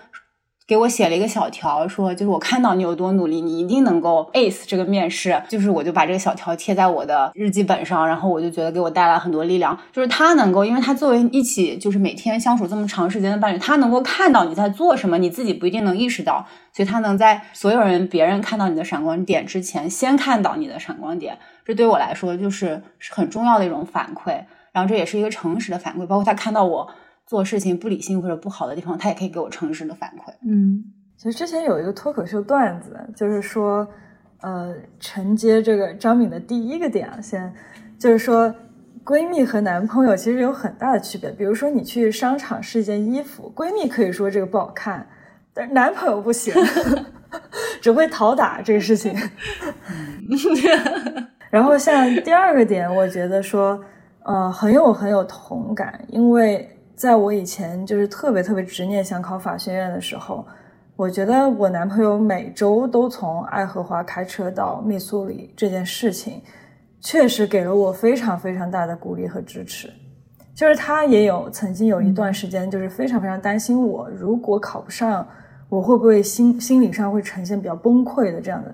[0.67, 5.43] 给我写了一个小条，说就是我看到你有多努力，你一定能够 ace 这个面试。
[5.49, 9.79] 就是我就把这个小条贴在我的日记本上，然后我就觉得给我带来很多力量。
[9.93, 21.39] 就是他能够，因为他作为一起就是每天相处这么长时间的伴侣，他能够看到你在做什么，你自己不一定能意识到，所以他能在所有人别人看到你的闪光点之前，先看到你的闪光点。
[21.65, 26.89] 这对我来说就是是很重要的一种反馈，然后这也是一个诚实的反馈，包括他看到我。
[27.27, 30.33] 做事情不理性或者不好的地方，他也可以给我诚实的反馈。
[30.47, 30.85] 嗯，
[31.17, 33.89] 其实之前有一个脱口秀段子，就是说，
[34.41, 37.53] 呃，承接这个张敏的第一个点啊，先
[37.99, 38.55] 就是说，
[39.05, 41.31] 闺蜜和男朋友其实有很大的区别。
[41.31, 45.07] 比如说，你去商场试一件衣服，闺蜜可以说这个不好看，
[45.55, 46.53] 但是男朋友不行，
[47.81, 49.15] 只会讨打这个事情。
[51.51, 53.83] 然后像第二个点，我觉得说，
[54.25, 56.69] 呃，很有很有同感，因为。
[57.03, 60.47] 在我以前就是特别特别执念想考法学院的时候，
[60.95, 66.41] 我觉得我男朋友每周都从爱荷华开车到密苏里这件事情，
[67.01, 69.93] 确实给了我非常非常大的鼓励和支持。
[70.55, 75.27] 就是他也有曾经有一段时间，就是非常非常担心我如果考不上，
[75.69, 78.73] 我会不会心心理上会呈现比较崩溃的这样的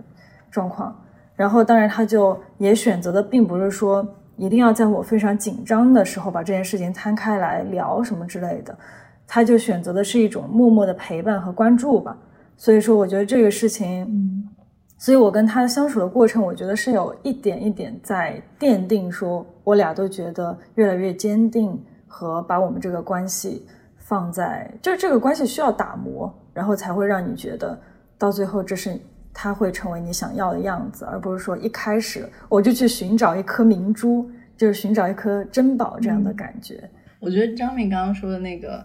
[0.51, 0.95] 状况。
[1.35, 4.07] 然后当然他就也选择的并不是说。
[4.39, 8.79] 一定要在我非常紧张的时候把这件事情摊开来聊什么之类的，
[9.27, 12.17] 他就选择的是一种默默的陪伴和关注吧。
[12.57, 14.49] 所以说，我觉得这个事情，嗯，
[14.97, 27.79] 所以我跟他相处的过程，我觉得是有一点一点在奠定，说我俩都觉得越来越坚定，和把我们这个关系放在，就是这个关系需要打磨，然后才会让你觉得
[28.17, 28.99] 到最后这是。
[29.41, 36.91] 它会成为你想要的样子，而不是说一开始我就去寻找一颗明珠，就是寻找一颗珍宝这样的感觉。
[37.21, 38.85] 我觉得张敏刚刚说的那个，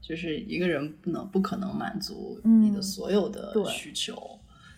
[0.00, 4.14] 就是一个人不能不可能满足你的所有的需求。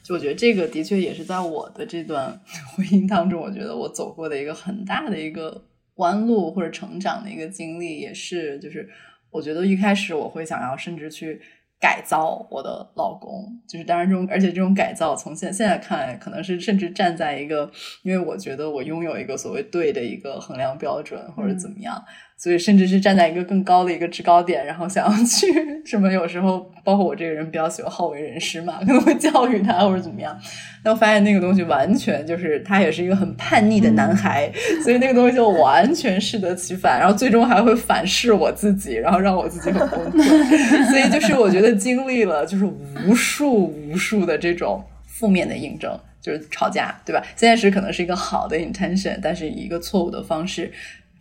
[0.02, 2.40] 就我觉得这个的确也是在我的这段
[2.74, 5.62] 婚姻当中，我觉得我走过的一个很大的一个
[5.96, 8.88] 弯路或者成长的一个经历，也是就是
[9.30, 11.38] 我觉得一开始我会想要甚至去。
[11.82, 17.68] 改造我的老公，就是当然这种，而且这种改造从现现在看来，可能是甚至站在一个，
[18.04, 22.00] 因为我觉得我拥有一个所谓对的一个衡量标准或者怎么样。
[22.42, 25.46] 所以，甚至是站在一个更高的一个制高点，然后想要去
[25.84, 26.10] 什么？
[26.10, 30.36] 有时候，包括我这个人比较喜欢好为人师嘛，可能会教育他或者怎么样。
[30.82, 34.50] 但我发现那个东西完全就是他也是一个很叛逆的男孩，
[34.82, 40.90] 所以那个东西就完全适得其反，然后最终还会反噬我自己，然后让我自己很崩溃。
[40.90, 42.64] 所以，就是我觉得经历了就是
[43.06, 47.22] 无数无数的这种负面的印证，就是吵架，对吧？
[47.36, 50.72] 现在是可能是一个好的 intention，但是以一个错误的方式。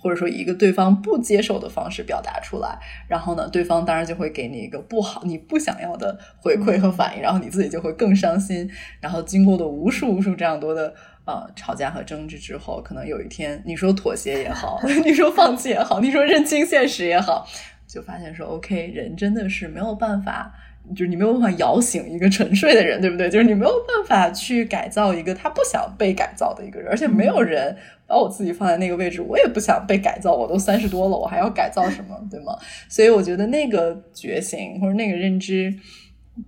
[0.02, 8.70] 或者说以一个对方不接受的方式表达出来，然后呢，对方当然就会给你一个不好、你不想要的回馈和反应，然后你自己就会更伤心。
[9.00, 10.94] 然后经过了无数无数这样多的
[11.26, 17.48] 呃吵架和争执之后，可能有一天你说妥协也好， 你说放弃也好，你说认清现实也好，
[17.88, 20.54] 就发现说 OK，人真的是没有办法。
[20.96, 23.30] 就是你没有办法摇醒一个沉睡的人，对不对？
[23.32, 27.76] 就是你没有办法去改造一个他不想被改造的一个人，而且没有人
[28.08, 30.34] 把我自己放在那个位置，我也不想被改造。
[30.34, 32.58] 我都三十多了，我还要改造什么，对吗？
[32.90, 35.74] 所以我觉得那个觉醒或者那个认知。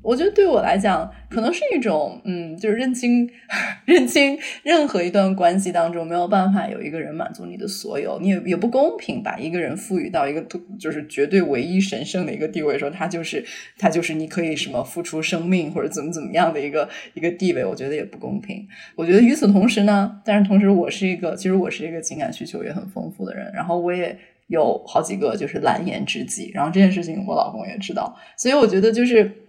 [0.01, 3.29] 我觉得对我来讲，可能是一种，嗯，就是认清，
[3.85, 10.41] 认清任何一段关系当中没有办法有一个人满足你的所有，你也也不公平把一个人赋予到一个
[10.79, 13.43] 就是绝对唯一神圣的一个地位，说他就是
[13.77, 18.65] 他就是你可以什么付出生命或者怎么怎么样的一个一个地位，我觉得也不公平。
[18.95, 24.17] 我觉得与此同时呢，但是同时我是一个，其实我是一个情感需求也很丰富的人，然后我也
[24.47, 29.39] 有好几个就是蓝颜知己，然后这件事情我老公也知道，所以我觉得就是。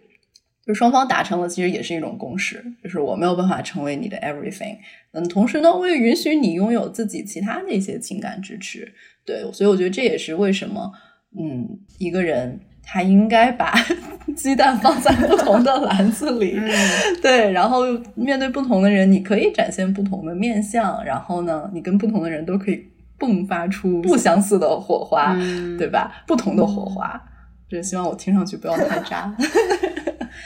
[0.67, 4.79] 就双方达成了，其实也是一种共识，就是我没有办法成为你的 everything，
[5.13, 8.91] 嗯，同时呢，我也允许你拥有自己其他的一些情感支持，
[9.27, 10.91] 对，所以我觉得这也是为什么，
[11.39, 13.75] 嗯，一个人他应该把
[14.35, 16.59] 鸡蛋放在不同的篮子里，
[17.21, 17.83] 对，然后
[18.15, 22.83] 面对不同的人，你可以展现不同的面相，然后呢，你跟不同的人都可以
[23.19, 25.37] 迸发出不相似的火花，
[25.79, 26.25] 对吧？
[26.27, 27.23] 不同的火花，
[27.69, 29.35] 就希望我听上去不要太渣。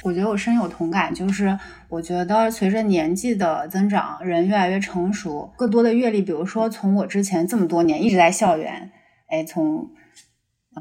[0.02, 1.58] 我觉得我深有同感，就是
[1.88, 8.90] 我觉得随着年纪的增长，人越来越成熟，更多的阅历，比如说从我之前这么多年一直在校园，
[9.28, 9.90] 哎，从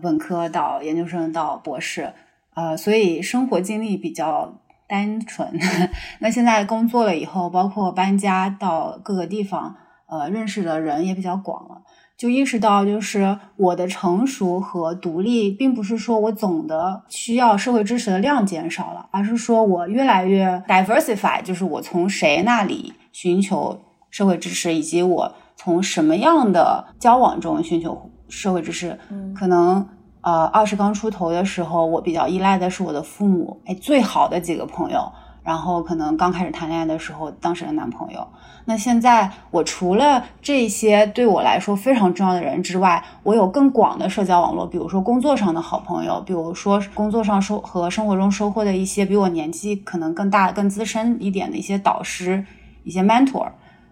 [0.02, 2.14] 本科到研究生到博士，
[2.56, 5.60] 呃，所以生活经历比较单纯。
[6.20, 9.76] 那现在工作了以后，包括搬家到各个地方，
[10.08, 11.82] 呃，认识的人也比较广了。
[12.18, 28.98] 就意识到，就是我的成熟和独立，并不是说我总的需要社会支持的量减少了，而是说我越来越 diversify，就是我从谁那里寻求社会支持，以及我从什么样的交往中寻求社会支持。
[29.10, 29.88] 嗯，可能
[30.22, 35.12] 呃二十刚出头的时候，我比较依赖的是我的父母，哎，最好的几个朋友。
[35.48, 38.28] 然后可能刚开始谈恋爱的时候，当时的男朋友。
[38.66, 52.44] 那现在我除了这些对我来说非常重要的人之外，我有更广的社交网络，比如说工作上的好朋友，比如说工作上收和生活中收获的一些比我年纪可能更大、更资深一点的一些导师、
[52.84, 53.48] 一些 mentor。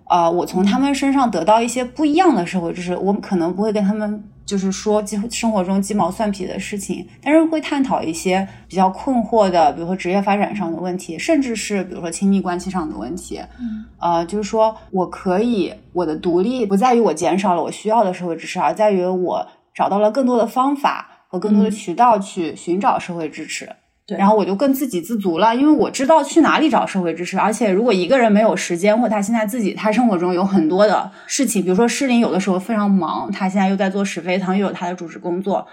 [0.09, 4.25] 呃，我从他们身上得到一些不一样的社会知识，我可能不会跟他们。
[4.45, 13.41] 就是说，鸡生活中鸡毛蒜皮的事情，但是会探讨一些比较困惑的，比如说职业发展上的问题，甚至是比如说亲密关系上的问题。
[13.59, 23.69] 嗯，呃，就是说我可以，我的独立不在于我减少了我需要的社会支持，而在于我找到了更多的方法和更多的渠道去寻找社会支持。
[24.07, 27.39] 然后我就更自给自足了，因为我知道去哪里找社会支持。
[27.39, 35.65] 而且如果一个人没有时间，或他现在自己他生活中有很多的事情，比如说诗林有的时候非常忙，他现在又在做史飞堂，又有他的主持工作，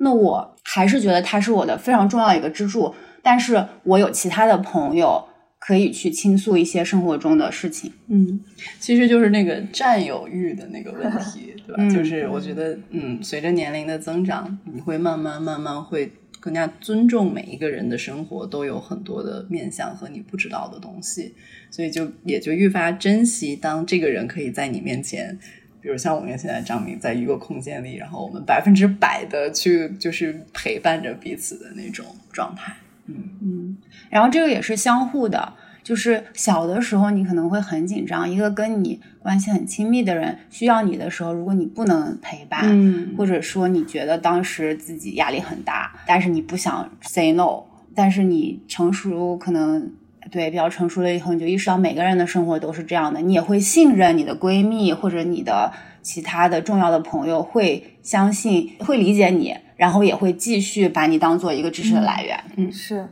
[0.00, 2.94] 那我还是觉得他是我的非常重要的一个支柱。
[3.22, 5.24] 但是我有其他的朋友
[5.58, 7.90] 可以去倾诉一些生活中的事情。
[8.08, 8.38] 嗯，
[8.78, 11.88] 其实就是那个占有欲的那个问题， 对吧？
[11.88, 16.12] 就是我觉得，嗯，随着年龄的增长，你会慢慢慢慢会。
[16.40, 21.34] 更加尊重每一个人的生活，都有很多的面向和你不知道的东西，
[21.70, 25.38] 所以就也就愈发珍惜当这个人可以在你面前，
[25.80, 32.76] 比如像我跟现在张明在一个空间里，然后我们百分之百的去就是陪伴着彼此的那种状态。
[33.06, 33.76] 嗯嗯，
[34.10, 35.54] 然后这个也是相互的。
[35.88, 38.28] 就是小的时候，你可能会很紧张。
[38.28, 47.62] 一个跟你关系很亲密的人需要你的时候，如果你不能陪伴，嗯，或者说你觉得当时自己压力很大，但是你不想 say no，
[47.94, 49.90] 但是你成熟，可能
[50.30, 53.22] 对比较成熟了以后，你就意识到每个人的生活都是这样的。
[53.22, 55.72] 你也会信任你的闺蜜或者你的
[56.02, 62.38] 其他的重要的朋友，会相信、会理解你，然后也会继续把你当做一个知识的来源。
[62.58, 63.08] 嗯，是，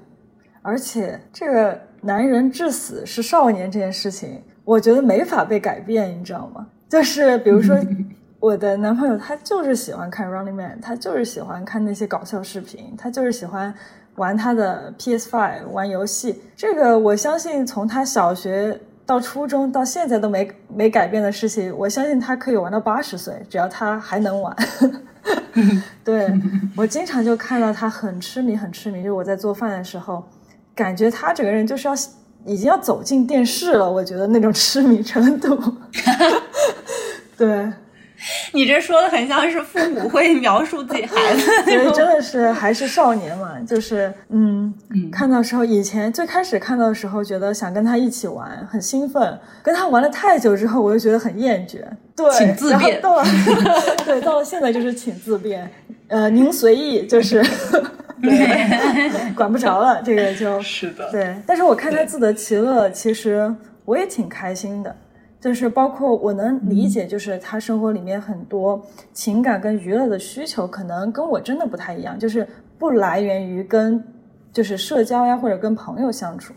[0.61, 1.86] 而且这个。
[2.03, 6.67] 男人至死是少年这件事情，我觉得没法被改变，你知道吗？
[6.89, 7.77] 就是比如说，
[8.39, 13.75] 我的男朋友他就是喜欢看 Running Man，他就是喜欢看那些搞笑视频，他就是喜欢
[14.15, 16.41] 玩他的 PS Five 玩游戏。
[16.55, 24.55] 这个我相信，从他小学到初中到现在都没没改变的事情，我相信他可以玩到八十岁，只要他还能玩。
[26.05, 26.33] 对
[26.77, 29.03] 我经常就看到他很痴迷，很痴迷。
[29.03, 30.23] 就我在做饭的时候。
[30.77, 31.95] 感觉他整个人就是要
[32.45, 35.59] 已经要走进电视了，我觉得那种痴迷程度。
[37.37, 37.73] 对，
[38.53, 44.73] 你这说的很像是父母会描述自己孩子，所以真的是还是少年嘛，就是嗯，
[45.11, 49.39] 看到时候以前最开始看到的时候，觉得想跟他一起玩，很兴奋。
[49.63, 51.81] 跟他玩了太久之后，我又觉得很厌倦。
[52.15, 53.01] 对，请自便。
[53.01, 53.25] 到了，
[54.07, 55.69] 对，到了现在就是请自便。
[56.09, 57.45] 呃，您随意，就是
[59.35, 60.03] 管不着了。
[60.03, 61.37] 这个就 是的，对。
[61.47, 63.55] 但是我看他自得其乐，其实
[63.85, 64.95] 我也挺开心的。
[65.39, 72.45] 就是包括我能理解，就是他生活里面很多情感跟娱乐的需求，可能跟我真的不太一样，就是
[72.79, 74.03] 不来源于跟
[74.53, 76.53] 就是社交呀或者跟朋友相处，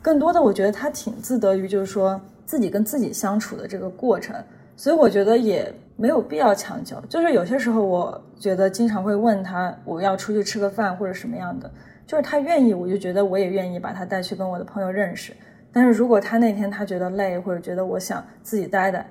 [0.00, 4.34] 更多的我觉得他挺自得于就是说自己跟自己相处的这个过程，
[4.80, 6.98] 所以我觉得也没有必要强求。
[7.06, 11.70] 就是有些时候我觉得经常会问他我要出去吃个饭或者什么样的，
[12.06, 15.34] 就是他愿意，我就觉得我也愿意把他带去跟我的朋友认识。
[15.70, 19.06] 但是如果他那天他觉得累，或者觉得我想自己待待，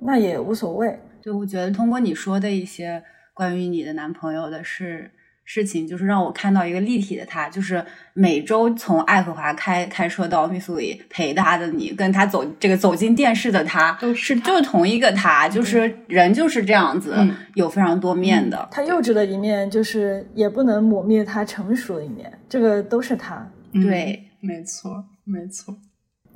[0.00, 0.98] 那也无所谓。
[1.22, 3.00] 对，我觉得通过你说的一些
[3.32, 5.08] 关于你的男朋友的事
[5.44, 7.84] 事情，就是让我看到一个立体的他，就是
[8.14, 17.14] 每周从爱荷华开开车到密苏里陪他的你，跟他走这个走进电视的他，都是就是同一个他，就是人就是这样子，
[17.54, 18.68] 有非常多面的。
[18.70, 23.46] 他幼稚的一面，就是也不能抹灭他成熟的一面，这个都是他。
[23.72, 25.76] 对，没错，没错。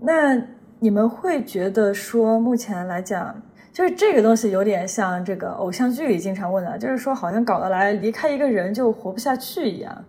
[0.03, 0.37] 那
[0.81, 3.43] 你们会觉得说，目前来讲，
[3.77, 10.03] 就是这个东西有点像这个偶像剧里经常问的，就是说好像搞得来离开一个人就活不下去一样。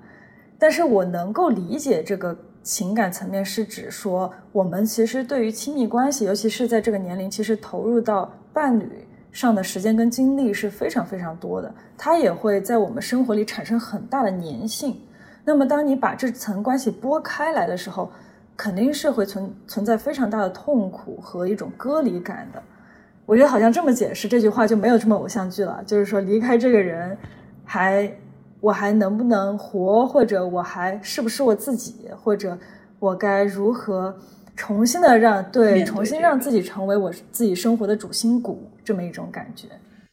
[0.57, 14.95] 但是我能够理解这个情感层面，是指说我们其实对于亲密关系，尤其是在这个年龄，其实投入到伴侣上的时间跟精力是非常非常多的，它也会在我们生活里产生很大的粘性。
[15.43, 18.09] 那么当你把这层关系拨开来的时候，
[18.55, 22.63] 肯定是会存存在非常大的痛苦和一种割离感的。
[23.27, 25.83] 我觉得好像这么解释这句话就没有这么偶像剧了。
[25.85, 27.15] 就是说，离开这个人，
[27.63, 28.11] 还
[28.61, 32.57] 我还能不能活，或者我还是不是我自己，或者
[32.99, 34.17] 我该如何
[34.55, 39.67] 重新的让对重新让自己成为我自己生活的主心骨，这么一种感觉。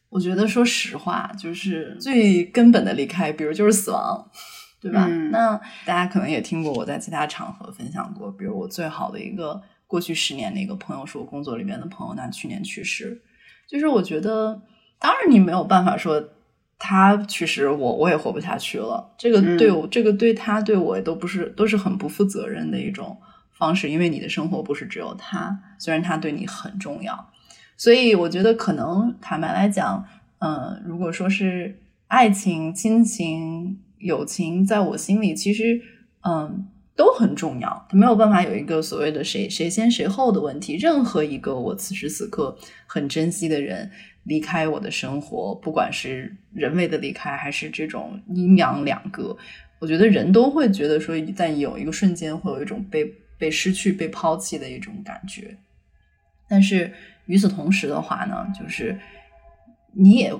[0.09, 4.29] 我觉得说实话，就是最根本的离开，比如就是死亡。
[4.81, 5.07] 对吧？
[5.31, 13.21] 那大家可能也听过我在其他场合分享过，比如我最好的一个过去十年的一个朋友，是我工作里面的朋友，那去年去世。
[13.67, 14.61] 就是我觉得，
[14.99, 16.29] 当然你没有办法说
[16.77, 19.13] 他去世，我我也活不下去了。
[19.17, 23.17] 这个对我，这个对他对我都不是都是很不负责任的一种
[23.51, 27.31] 方式，因为你的生活不是只有他，虽然他对你很重要。
[27.77, 30.05] 所以我觉得，可能坦白来讲，
[30.39, 33.79] 嗯，如果说是爱情、亲情。
[33.97, 35.81] 友情在我心里其实，
[36.21, 37.85] 嗯，都很重要。
[37.89, 40.75] 他没有办法有一个所谓的谁谁先谁后的问题。
[40.77, 43.89] 任何一个我此时此刻很珍惜的人
[44.23, 49.35] 离开我的生活，不管是人为的离开，还是这种阴阳两隔，
[49.79, 53.05] 我觉得人都会觉得说，在有一个瞬间会有一种被
[53.37, 55.57] 被失去、被抛弃的一种感觉。
[56.47, 56.91] 但是
[57.25, 58.97] 与此同时的话呢，就是
[59.93, 60.33] 你也。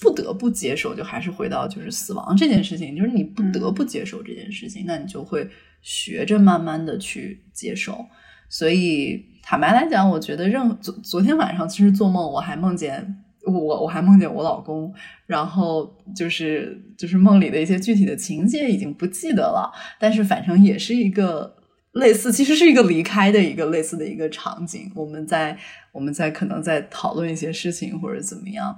[0.00, 5.48] 不得不接受，就还是回到就是死亡这件事情，就是你不得不接受这件事情，那你就会
[5.82, 8.06] 学着慢慢的去接受。
[8.48, 14.94] 所以坦白来讲，我觉得任昨昨天晚上其实做梦，我还梦见我我还梦见我老公，
[15.26, 21.58] 然后就是就是梦里的一些具体的情节已经不记得了，但是反正也是一个。
[21.92, 25.54] 类似其实是一个离开的一个类似的一个场景，我们在
[25.92, 28.74] 我们在可能在讨论一些事情或者怎么样，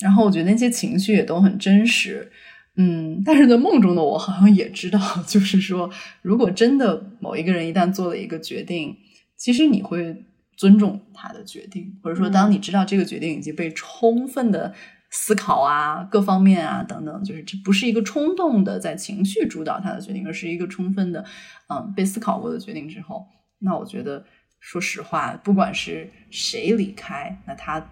[0.00, 2.28] 然后我觉得那些情绪也都很真实，
[2.76, 5.90] 嗯，但是在梦中的我好像也知道， 就是说，
[6.22, 8.96] 如果真的某一个人一旦做了一个决定，
[9.36, 10.24] 其实你会
[10.56, 14.74] 尊重他的决定，或者说当你知道这个决定已经被充分的。
[15.08, 21.24] 思考啊，各方面啊，等等，就是这不是一个冲动的在情绪主导他的决定，而是一个充分的，
[21.68, 23.24] 嗯，被思考过的决定之后，
[23.60, 24.24] 那我觉得，
[24.58, 27.88] 说实话，不管是谁离开，那他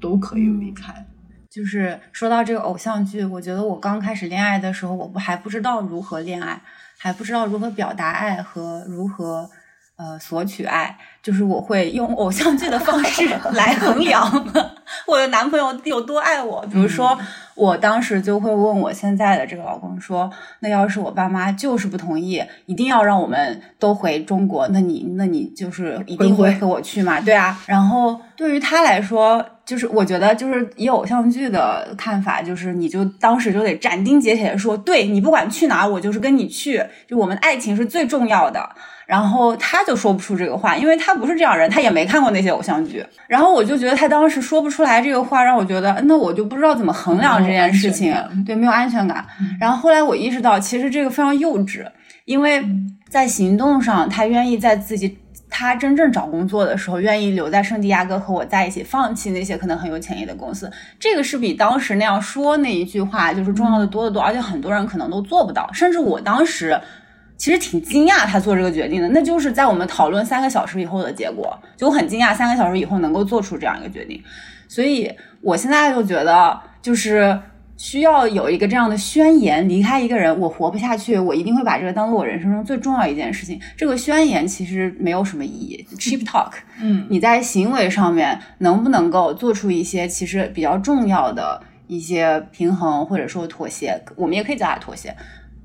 [0.00, 1.06] 都可以离开。
[1.54, 6.60] 就是说到这个偶像剧，我觉得我刚开始恋爱的时候，我不还不知道如何恋爱，
[6.98, 9.48] 还不知道如何表达爱和如何。
[9.96, 14.28] 呃，索取爱就是我会用偶像剧的方式 来衡量
[15.06, 16.60] 我的男朋友有多爱我。
[16.62, 17.16] 比如说，
[17.54, 20.28] 我当时就会问我现在的这个老公说
[20.58, 27.20] ：“那要是我爸妈就是不同意，一定要让我们都回中国，那你那你就是一定会和我去嘛？
[27.20, 27.56] 对啊。
[27.66, 38.68] 然后对于他来说，就是我觉得就是以偶像剧的看法，就是你就当时就得斩钉截铁的说，对你不管去哪儿，我就是跟你去，就我们爱情是最重要的。
[39.06, 43.04] 然后他就说不出这个话，因为他不是这样人，他也没看过那些偶像剧。
[43.26, 48.14] 然后我就觉得他当时说不出来这个话，让我觉得那我就不知道怎么衡量这件事情，
[48.46, 49.22] 对，没有安全感。
[49.60, 51.86] 然后后来我意识到，其实这个非常幼稚，
[52.24, 52.64] 因为
[53.10, 55.18] 在行动上，他愿意在自己
[55.56, 66.76] 他真正找工作的时候，愿意留在圣地亚哥和我在一起，放弃那些可能很有潜力的公司，这个是比当时那样说那一句话就是重要的多得多，而且很多人可能都做不到，甚至我当时。
[67.36, 74.22] 其实挺惊讶他做这个决定的，那就是在我们讨论三个小时以后的结果，就我很惊讶三个小时以后能够做出这样一个决定，
[74.68, 77.36] 所以我现在就觉得就是
[77.76, 83.60] 需要有一个这样的宣言，离开一个人我活不下去，我一定会把这个当做我人生中最重要一件事情。
[83.76, 86.52] 这个宣言其实没有什么意义，cheap talk。
[86.80, 95.14] 嗯，你在行为上面能不能够做出一些其实比较重要的一些平衡或者说妥协，我们也可以叫它妥协。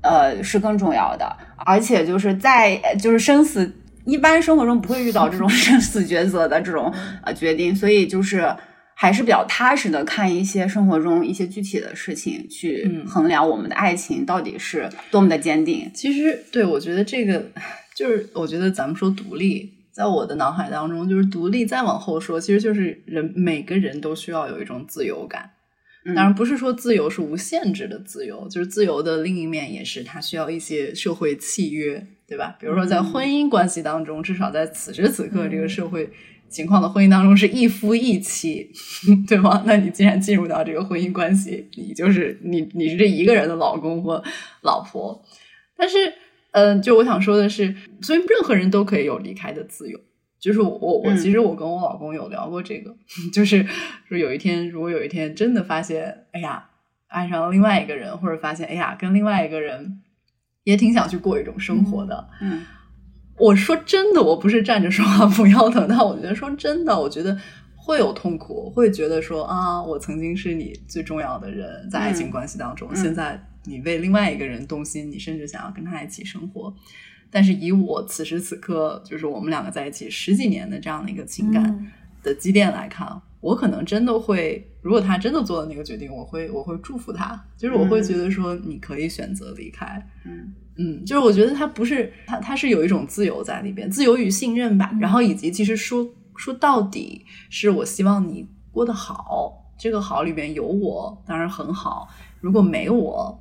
[0.02, 3.70] 呃，是更重要的，而且就是在就是生死，
[4.06, 6.90] 一般生活中不会遇到这种生死抉择的这种
[7.22, 8.50] 呃决定，所以就是
[9.02, 15.90] 还是比较踏实的看一些生活中一些具体的事情，去衡量我们的爱情到底是多么的坚定。
[15.94, 17.50] 其实，对我觉得这个
[17.94, 25.52] 就是，我觉得咱们说独立，在我的脑海当中，就是独立再往后说，其实就是人每个人都需要有一种自由感。
[26.04, 32.54] 当然不是说自由是无限制的自由，就是自由的另一面也是它需要一些社会契约，对吧？
[32.60, 36.10] 比如说在婚姻关系当中，至少在此时此刻这个社会
[36.50, 38.70] 情况的婚姻当中是一夫一妻，
[39.26, 39.62] 对吗？
[39.64, 44.22] 那你既然进入到这个婚姻关系，你就是你你是这一个人的老公或
[44.62, 45.24] 老婆。
[45.76, 46.12] 但是，
[46.50, 49.98] 嗯，就我想说的是，所以任何人都可以有离开的自由。
[50.38, 52.96] 就是我我其实我跟我老公有聊过这个，
[53.32, 53.66] 就是
[54.08, 56.70] 说有一天如果有一天真的发现，哎呀
[57.08, 60.00] 爱上了另外一个人，或者发现哎呀跟另外一个人
[60.64, 62.62] 也挺想去过一种生活的，嗯，
[63.40, 67.36] 我说真的，我不是站着说话不腰疼，但我觉得说真的，我觉得
[67.74, 76.72] 会有痛苦，会觉得说啊，我曾经是你最重要的人，在爱情关系当中，现在你为另外一个人动心，你甚至想要跟他一起生活。
[77.30, 90.54] 但是以我此时此刻，就是我们两个在一起十几年的这样的一个情感的积淀来看，我可能真的会，如果他真的做了那个决定，我会我会祝福他，就是我会觉得说你可以选择离开，嗯。
[90.82, 102.08] 嗯，就是我觉得他不是他他是有一种自由在里边，自由与信任吧，然后以及其实说说到底是我希望你过得好，这个好里边有我当然很好，
[102.40, 103.38] 如果没我，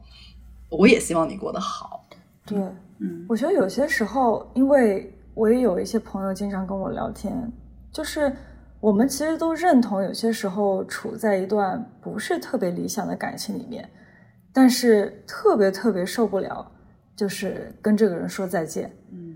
[0.70, 2.06] 我也希望你过得好，
[2.46, 2.58] 对。
[2.98, 7.50] 嗯，我觉得有些时候，因为我也有一些朋友经常跟我聊天，
[7.94, 8.36] 就是
[8.80, 13.90] 我们其实都认同，有些时候处在一段不是特别理想的感情里面，
[14.54, 16.66] 但是特别特别受不了，
[17.16, 18.92] 就是跟这个人说再见。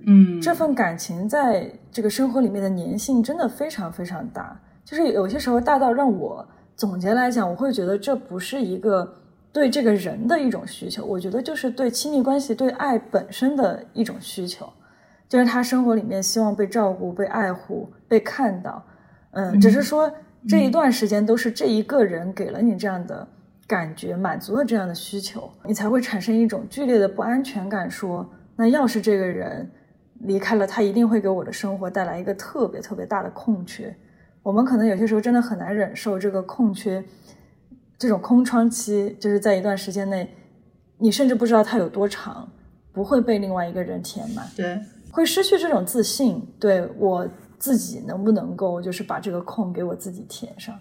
[0.06, 9.16] 嗯，这份感情在这个生活里面的粘性真的非常非常大，就是有些时候大到让我总结来讲，我会觉得这不是一个。
[9.54, 14.68] 对这个人的一种需求，我觉得就是对亲密关系、对爱本身的一种需求，
[15.30, 18.84] 就是他生活里面希望被照顾、被爱护、被看到。
[19.34, 20.12] 嗯，只是说
[20.48, 23.28] 这一段时间都是这一个人给了你这样的
[23.68, 27.90] 感觉，满足了这样的需求，你才会产生一种剧烈的不安全感。
[27.90, 29.70] 说，那要是这个人
[30.22, 33.96] 离开了，他一定会给我的生活带来一个特别特别大的空缺。
[34.42, 37.04] 我们可能有些时候真的很难忍受这个空缺。
[37.98, 40.30] 这种空窗期，就是在一段时间内，
[40.98, 42.52] 你甚至不知道它有多长，
[42.92, 44.78] 不会被另外一个人填满，对，
[45.10, 47.26] 会失去这种自信，对我
[47.64, 50.76] 自己能不能够就是把这个空给我自己填上。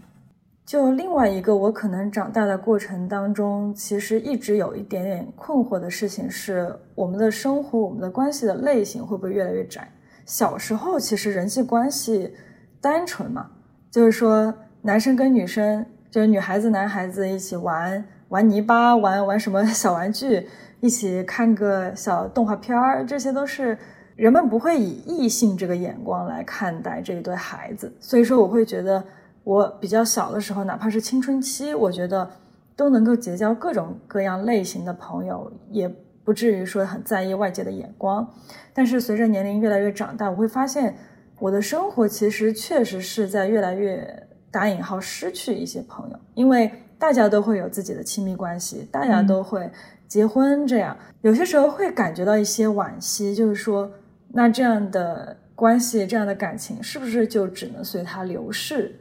[0.67, 9.89] 就另外一个，我可能长大的过程当中，其实一直有一点点困惑的事情是，我们的生活，我们的关系的类型会不会越来越窄？
[10.27, 12.35] 小时候其实人际关系
[12.81, 13.49] 单纯嘛，
[13.93, 15.87] 就是说男生跟女生。
[16.11, 20.47] 就是女孩子、男孩子一起玩玩泥巴，玩玩什么小玩具，
[20.81, 23.79] 一起看个小动画片儿，这些都是
[24.17, 27.93] 人们不会以异性这个眼光来看待这一对孩子。
[28.01, 29.03] 所以说，我会觉得
[29.45, 32.31] 我比较小的时候，哪怕是青春期，我觉得
[32.77, 35.89] 都能够结交各种各样类型的朋友，也
[36.25, 38.29] 不至于说很在意外界的眼光。
[38.73, 40.95] 但是随着年龄越来越长大，我会发现
[41.39, 44.29] 我的生活其实确实是在越来越。
[44.53, 49.67] 打引号失去一些朋友，因为大家都会有自己的亲密关系，大家都会
[50.07, 53.91] 结婚，这样有些时候会感觉到一些惋惜，就是说，
[54.35, 58.99] 那这样的关系，这样的感情，是不是就只能随它流逝？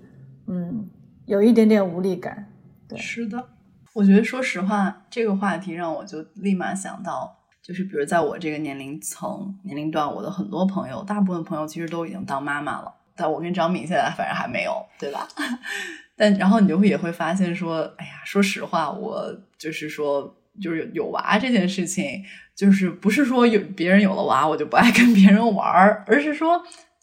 [0.47, 0.89] 嗯，
[1.25, 2.47] 有一点点无力感。
[2.87, 3.49] 对，是的，
[3.93, 15.27] 我觉得说实话，这个话题让我就立马想到，就是比如在我这个年龄层、年龄段，我的很多朋友，大部分朋友其实都已经当妈妈了，但我跟张敏现在反正还没有，对吧？
[16.17, 22.21] 但然后你就会也会发现说，哎呀，说实话，我就是说，就是有娃这件事情，
[22.61, 26.61] 就是不是说有别人有了娃我就不爱跟别人玩儿，而是说。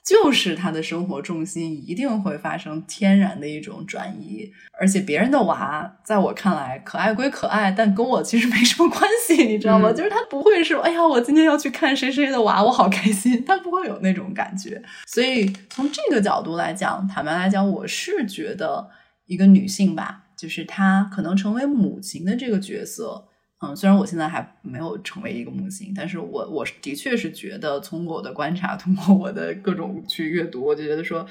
[0.09, 4.51] 就是他的生活重心一定会发生天然的一种转移，
[4.81, 9.93] 而且别人的娃在我看来可爱归可爱，但跟我其实没什么关系，你知道吗？
[9.93, 14.83] 就是他不会说，哎呀，我今天要去看谁谁的娃，我好开心，他不会有那种感觉。
[15.07, 18.89] 所以从这个角度来讲，坦白来讲，我是觉得
[19.27, 23.28] 一个女性吧，就是她可能成为母亲的这个角色。
[23.61, 31.27] 嗯，虽然我现在还没有成为一个母亲，但是我我的确是觉得，从我的观察，通过我的各种去阅读，我就觉得说，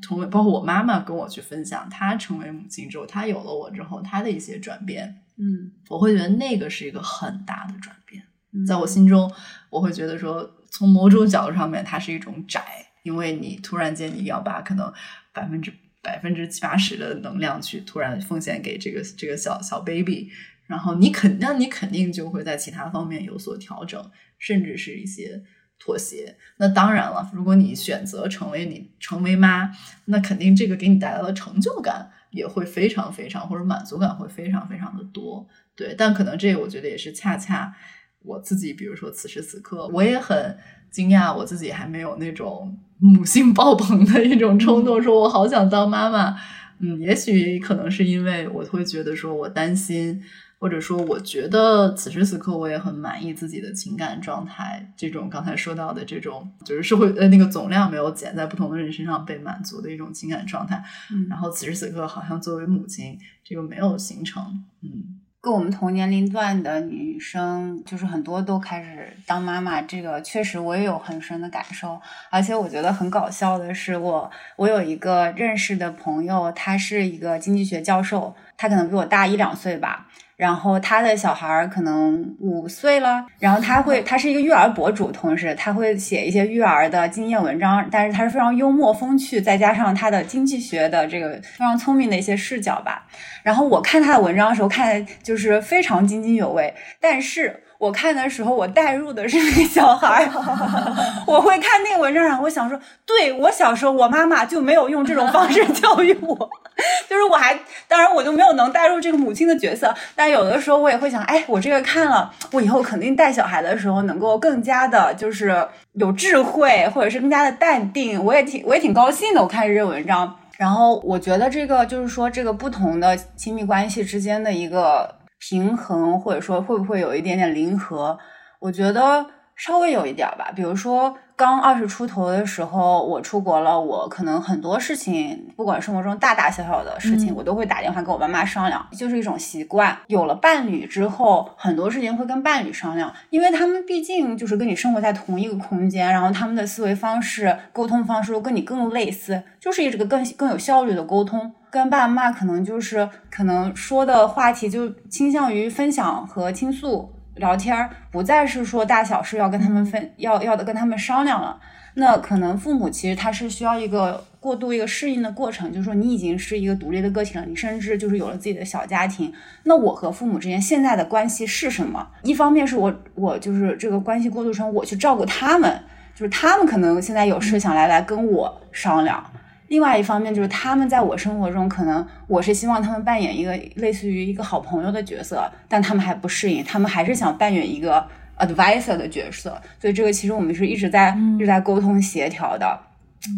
[0.00, 8.24] 成为包括我妈妈跟我去分享，她成为母亲之后，她有了我之后，她的一些转变，嗯，我会觉得那个是一个很大的转变，
[8.66, 9.30] 在我心中，
[9.68, 12.64] 我会觉得说，从某种角度上面，它是一种窄，
[13.02, 14.90] 因为你突然间你要把可能
[15.34, 15.70] 百分之
[16.00, 20.30] 百分之七八十的能量去突然奉献给这个这个小小 baby。
[20.66, 25.42] 然后你肯，那你肯定就会在其他方面有所调整，甚至是一些
[25.78, 26.36] 妥协。
[26.56, 29.70] 那当然了，如果你选择成为你成为妈，
[30.06, 35.46] 那肯定这个给你带来的成就感也会非常非常，或者满足感会非常非常的多。
[35.76, 37.74] 对，但可能这我觉得也是恰恰
[38.22, 40.56] 我自己，比如说此时此刻，我也很
[40.90, 46.34] 惊讶，我自己还没有那种母性爆棚的一种冲动，说我好想当妈妈。
[46.80, 50.22] 嗯，也许可能是因为我会觉得说我担心。
[50.64, 54.90] 或者说，我觉得此时此刻我也很满意自己的情感状态。
[54.96, 60.82] 这种刚才说到的这种，就是社会呃那个总量没有减，在不同的人身上被满足的一种情感状态。
[61.12, 64.42] 嗯，然后此时此刻好像作为母亲，这个没有形成。
[64.80, 72.00] 嗯，跟我们同年龄段的女生，就是很多都开始当妈妈，这个确实我也有很深的感受。
[72.30, 80.08] 而且我觉得很搞笑的是，我我有一个认识的朋友，他是一个经济学教授，他可能比我大一两岁吧。
[80.36, 93.06] 然后他的小孩儿可能五岁了，然后他会， 他是一个育儿博主，同时他会写一些育儿的经验文章，但是他是非常幽默风趣，再加上他的经济学的这个非常聪明的一些视角吧。
[93.42, 97.60] 然后我看他的文章的时候，看就是非常津津有味，但是。
[97.76, 100.26] 我看的时候，我带入的是那个小孩，
[101.26, 106.48] 我会看那个文章，然后我想说，对我小时候，我妈妈就没有用这种方式教育我，
[107.08, 119.42] 就是我还，当然我就没有能带入这个母亲的角色，但有的时候我也会想，哎，我这个看了，我以后肯定带小孩的时候能够更加的，就是有智慧，或者是更加的淡定，我也挺，我也挺高兴的。
[119.42, 125.16] 我看这篇文章，然后我觉得这个就是说，这个不同的亲密关系之间的一个。
[125.46, 128.18] 平衡，或者说会不会有一点点零和？
[128.60, 129.26] 我觉得
[129.56, 130.52] 稍微有一点吧。
[130.54, 139.96] 比如说，刚二十出头的时候，我出国了，我可能很多事情，不管生活中大大小小的事情，我都会打电话跟我爸妈商量，就是一种习惯。
[140.06, 151.52] 有了伴侣之后，很多事情会跟伴侣商量，因为他们毕竟就是跟你生活在同一个空间，然后他们的思维方式、沟通方式都跟你更类似，就是这个更更有效率的沟通。
[151.70, 161.58] 跟爸妈可能就是可能说的话题就倾向于分享和倾诉聊天儿，不再是说大小事要跟他们分要要的跟他们商量了。
[161.96, 169.32] 那可能父母其实他是需要一个过渡一个适应的过程，就是说你已经是一个独立的个体了，你甚至就是有了自己的小家庭。
[169.62, 172.04] 那我和父母之间现在的关系是什么？
[172.22, 175.80] 一方面是我我就是这个关系过渡成我去照顾他们，
[176.16, 179.24] 就是他们可能现在有事想来来跟我商量。
[179.68, 188.06] 另外一方面就是他们在我生活中，可能我是希望他们扮演一个类似于一个好朋友的角色，但他们还不适应，他们还是想扮演一个
[188.38, 189.60] advisor 的角色。
[189.80, 192.78] 所以这个其实我们是一直在一直在沟通协调的。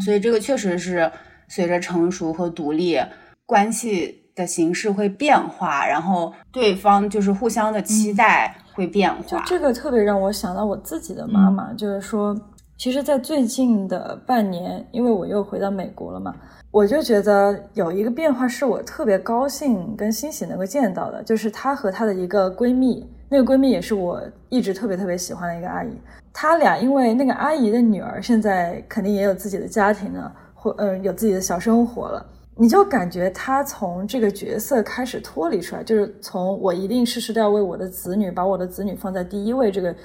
[0.05, 1.11] 所以这个确实是
[1.47, 2.99] 随着成熟和独立，
[3.47, 9.23] 关系的形式会变化，然后对方就是互相的期待会变化。
[9.23, 12.37] 就这个特别让我想到我自己的妈妈，就是说。
[12.79, 16.37] 其实，在最近的半年，因为我又回到美国了嘛，
[16.71, 24.21] 我就觉得有一个变化是我特别高兴跟欣喜能够见到的，就是她和她的一个闺蜜，那个闺蜜也是我
[24.51, 25.89] 一直特别特别喜欢的一个阿姨。
[26.35, 32.25] 她俩因为那个阿姨的女儿现在肯定也有自己的家庭了，或嗯有自己的小生活了，
[32.57, 39.97] 你就感觉她从这个角色开始脱离出来，就是从我一定事事都要为我的子女，把我的子女放在第一位这个。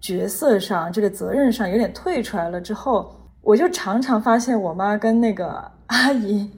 [0.00, 6.50] 角色上，这个责任上有点退出来了之后，我就常常发现我妈跟那个阿姨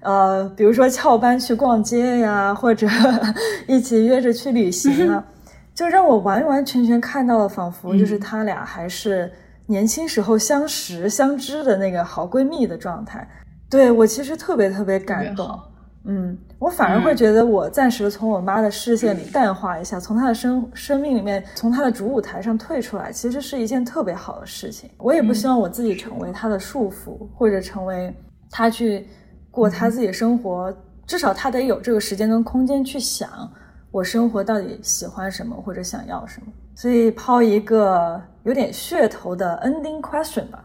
[0.00, 2.88] 呃，比如说翘班去逛街呀，或者
[3.68, 5.24] 一起约着去旅行啊，
[5.74, 9.30] 就让我完完全全看到了，仿佛就是她俩还是
[9.66, 13.28] 年轻时候相识相知的那个好闺蜜的状态。
[13.70, 15.58] 对我其实特别特别感动。
[16.04, 24.90] 嗯，我反而会觉得，我暂时从我妈的视线里淡化一下，从她的生生命里面，从她的主舞台上退出来，其实是一件特别好的事情。
[24.98, 28.12] 我也不希望我自己成为她的束缚，或者成为
[28.50, 29.06] 她去
[29.50, 30.74] 过她自己的生活。
[31.06, 33.28] 至少她得有这个时间跟空间去想，
[33.90, 36.46] 我生活到底喜欢什么或者想要什么。
[36.74, 40.64] 所以抛一个有点噱头的 ending question 吧。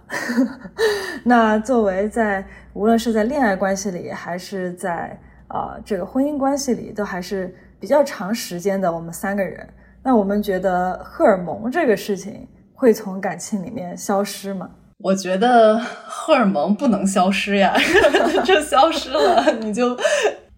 [1.24, 8.92] 那作为在无论是在恋爱关系里，还是在啊，这个婚姻关系里都还是比较长时间的。
[8.92, 9.68] 我们三个人，
[10.04, 14.70] 那我们觉得荷尔蒙这个事情会从感情里面消失吗？
[15.00, 17.74] 我觉得荷尔蒙不能消失呀，
[18.44, 19.96] 这消失了你就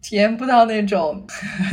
[0.02, 1.26] 体验不到那种，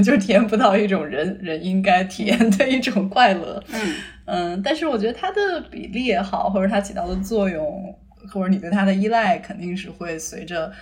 [0.05, 3.63] 就体验不到一种人人应该体验的一种快乐。
[3.73, 3.95] 嗯
[4.27, 7.95] 嗯，但是我觉得它的比例也好，或者它起到的作用，
[8.35, 10.73] 或者你对它的依赖，肯定是会随着。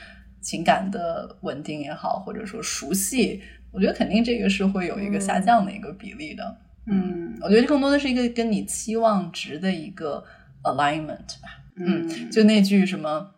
[0.45, 3.43] 情感的稳定也好，或者说熟悉，
[3.73, 6.57] 我觉得肯定这个是会有一个下降的一个比例的。
[6.87, 10.23] 嗯，我觉得更多的是一个跟你期望值的一个
[10.63, 11.65] alignment 吧。
[11.77, 13.31] 嗯，就那句什么。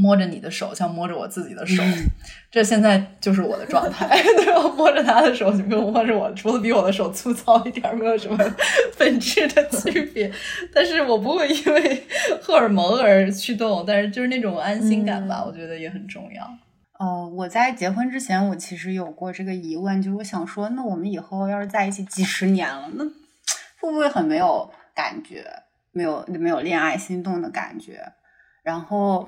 [0.00, 1.82] 摸着你的手，像摸着我自己的手，
[2.50, 4.08] 这现在就是我的状态。
[4.38, 4.62] 对吧？
[4.74, 8.38] 摸着他的手，就跟摸着我，除了比我的手粗糙一点，没有什么
[8.96, 10.32] 本质的区别。
[10.74, 12.06] 但是我不会因为
[12.40, 16.44] 荷尔蒙而驱动，但是就是那种安心感吧，我觉得也很重要。
[16.98, 23.04] 哦，我在结婚之前，我其实有过这个疑问，就是我想说，那我们以后要是在一起几十年了，那
[23.80, 25.44] 会不会很没有感觉，
[25.92, 28.00] 没有没有恋爱心动的感觉？
[28.70, 29.26] 然后，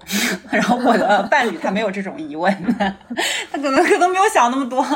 [0.53, 4.87] 然后我的伴侣他没有这种疑问，他可能可能没有想那么多。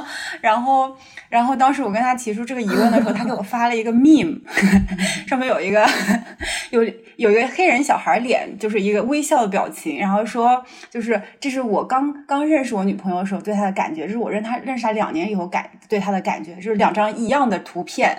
[0.40, 0.96] 然后，
[1.28, 4.38] 然后当时我跟他提出这个疑问的时候，他给我发了一个 meme，
[5.26, 5.84] 上面有一个
[6.70, 6.80] 有
[7.16, 18.16] 有一个黑人小孩脸，就是一个微笑的表情，然后说，就是这是我刚刚认识我女朋友的时候对她的感觉，这是我认她认识她两年以后感对她的感觉，就是两张一样的图片。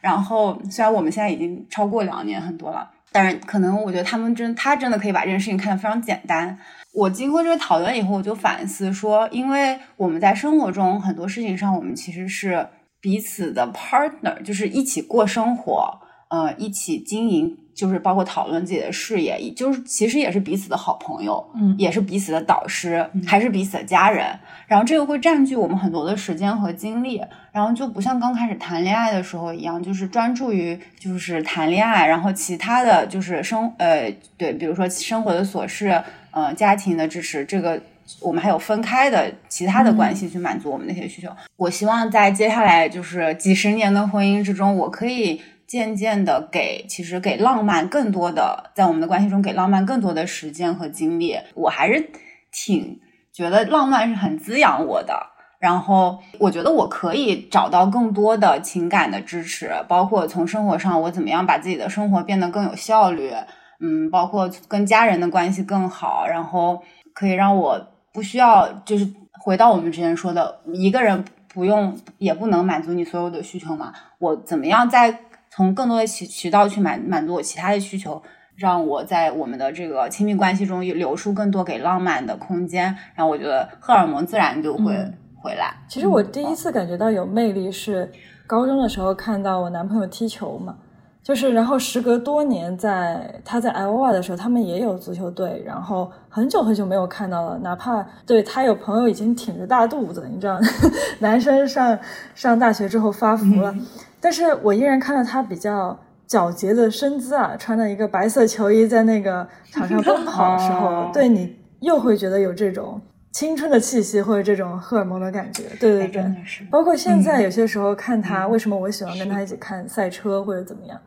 [0.00, 2.90] 然后，虽然我们现在已经超过两年很多了。
[3.12, 6.58] 但是可能我觉得他们真，他真的可以把这件事情看得非常简单。
[6.92, 12.68] 我经过这个讨论以后，我就反思说，因为我们在生活中很多事情上，我们其实是
[13.00, 17.56] 彼此的 partner，就是一起过生活，呃，一起经营。
[17.80, 24.26] 就是包括讨论自己的事业，就是其实也是彼此的好朋友，嗯，也是彼此的导师，还是彼此的家人。
[24.66, 27.22] 然后这个会占据我们很多的时间和精力，
[27.52, 36.02] 然后就不像刚开始谈恋爱的时候一样，就是专注于就是谈恋爱，然后其他的就是生呃对，比如说生活的琐事，
[36.32, 37.80] 呃家庭的支持，这个
[38.20, 41.30] 我们还有分开的其他的关系去满足我们那些需求。
[41.56, 45.40] 我希望在接下来就是几十年的婚姻之中，我可以。
[45.70, 52.10] 渐渐的给，其实给浪漫更多的，在我们的关系中给浪漫更多的时间和精力，我还是
[52.50, 52.98] 挺
[53.32, 55.14] 觉得浪漫是很滋养我的。
[55.60, 63.30] 然后我觉得我可以找到更多的情感的支持，包括从生活上我怎么样把自己的生活变得更有效率，
[63.78, 66.82] 嗯，包括跟家人的关系更好，然后
[67.14, 67.80] 可以让我
[68.12, 69.08] 不需要就是
[69.40, 75.20] 回到我们之前说的，一个人不用也不能满足你所有的需求嘛，我怎么样在。
[75.60, 78.22] 从更多的渠渠道去满满足我其他的需求，
[78.56, 82.84] 让我在我们的这个亲密关系中留出更多给浪漫的空间，
[83.14, 84.96] 然后我觉得荷尔蒙自然就会
[85.36, 85.74] 回来。
[85.86, 88.10] 其实我第一次感觉到有魅力是
[88.46, 90.78] 高中的时候看到我男朋友踢球嘛，
[91.22, 100.58] 就是然后时隔多年在他在 Y 的时候，他们也有足球队，然后很久很久没有看到了，哪怕对他有朋友已经挺着大肚子，你知道，
[101.20, 101.98] 男生上
[102.34, 103.74] 上大学之后发福了。
[104.20, 105.98] 但是我依然看到他比较
[106.28, 113.00] 皎洁的身姿啊，穿着一个白色球衣在那个场上奔跑的时候， 对你又会觉得有这种
[113.32, 115.64] 青春的气息或者这种荷尔蒙的感觉。
[115.78, 116.24] 对对对，
[116.70, 121.00] 包括现在有些时候看他，为什么我喜欢跟他一起看赛车或者怎么样，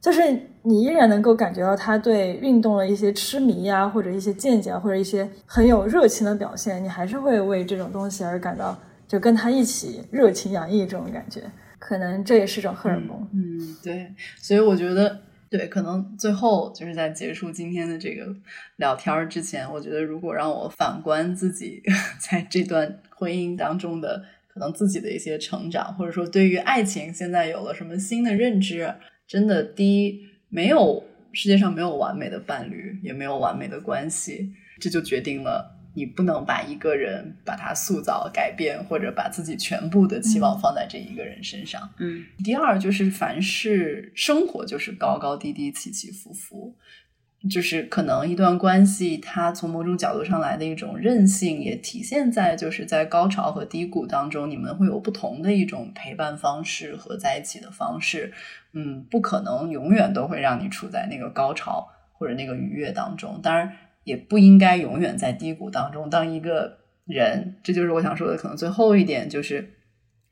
[0.00, 0.20] 就是
[0.62, 11.42] 你依然能够感觉到他对运动的一些痴迷呀，或者一些见解，或者一些很有热情的表现，你还是会为这种东西而感到，就跟他一起热情洋溢这种感觉。
[11.78, 15.18] 可能这也是种荷尔蒙，嗯，对，所以我觉得，
[15.52, 18.34] 对，可能最后就是在结束今天的这个
[18.76, 21.82] 聊天之前，我觉得如果让我反观自己
[22.18, 28.94] 在这段婚姻当中的可能自己的一些成长，或者说对于爱情现在有了什么新的认知，
[29.28, 41.90] 真的，第一，没有世界上没有完美的伴侣，也没有完美的关系，这就决定了你不能把一个人把他塑造、改变，或者把自己全部的期望放在这一个人身上。
[41.98, 46.76] 嗯，第二就是凡是生活就是高高低低、起起伏伏。
[47.50, 58.32] 就是可能一段关系，它从某种角度上来的一种韧性，也体现在就是在高潮和低谷当中，你们会有不同的一种陪伴方式和在一起的方式。
[58.74, 63.72] 嗯，不可能永远都会让你处在那个高潮或者那个愉悦当中，当然
[64.04, 66.08] 也不应该永远在低谷当中。
[66.10, 69.72] 当一个人，这就是我想说的，可能最后一点就是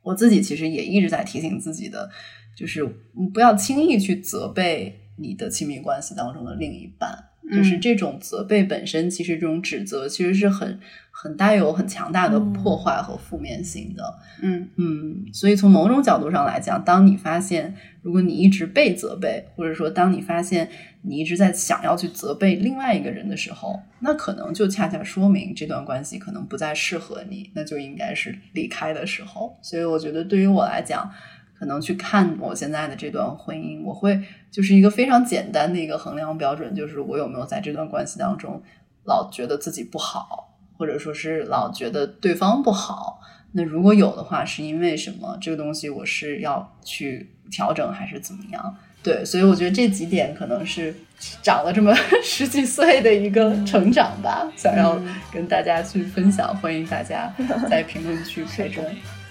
[0.02, 2.10] 我自己其实也一直在提醒自己的，
[2.56, 2.84] 就是
[3.32, 4.96] 不要轻易去责备。
[5.22, 10.78] 你的亲密关系当中的另一半，就是这种责备本身，其实这种指责其实是很
[11.11, 14.14] 很带有很强大的破坏和负面性的。
[14.42, 20.68] 嗯嗯，所以从某种角度上来讲，当你发现如果你一直被责备，或者说当你发现
[21.03, 29.59] 你一直在想要去责备另外一个人的时候，那可能就恰恰说明这段关系可能不再适合你，那就应该是离开的时候。
[29.61, 31.11] 所以我觉得对于我来讲。
[31.61, 34.18] 可能去看我现在的这段婚姻，我会
[34.50, 38.62] 就是一个非常简单的一个衡量标准，就是我有没有在这段关系当中
[39.04, 43.20] 老觉得自己不好，或者说是老觉得对方不好。
[43.52, 45.36] 那如果有的话，是因为什么？
[45.38, 48.76] 这个东西我是要去调整，还是怎么样？
[49.02, 50.94] 对，所以我觉得这几点可能是
[51.42, 51.94] 长了这么
[52.24, 54.98] 十几岁的一个成长吧，想要
[55.30, 56.56] 跟大家去分享。
[56.56, 57.30] 欢迎大家
[57.68, 58.82] 在评论区陪着。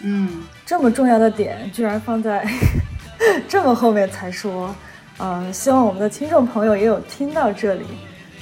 [0.02, 2.48] 嗯，这么重要的点居然放在
[3.50, 4.74] 这么后面才说，
[5.18, 7.86] 嗯，希望我们的听众朋友也有听到这里，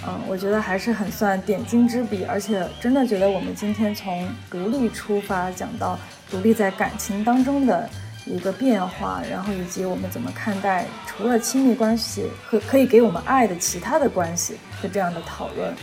[0.05, 5.97] 嗯，我觉得还是很算点睛之笔，而且真的觉得我们今天从独立出发讲到
[6.30, 7.89] 独立在感情当中的
[8.28, 15.74] 一个变化，然后以及我们怎么看待除了亲密关系和可以给我们爱的其他的关系的这样的讨论，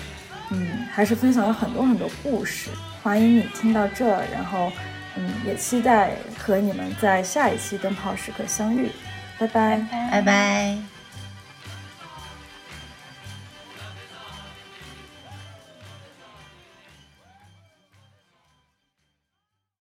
[0.51, 2.71] 嗯，还是分享了很多很多故事，
[3.03, 4.71] 欢迎你听到这，然后。
[5.17, 8.91] 嗯，也期待和你们在下一期灯泡时刻相遇，
[9.39, 10.94] 拜拜，拜拜。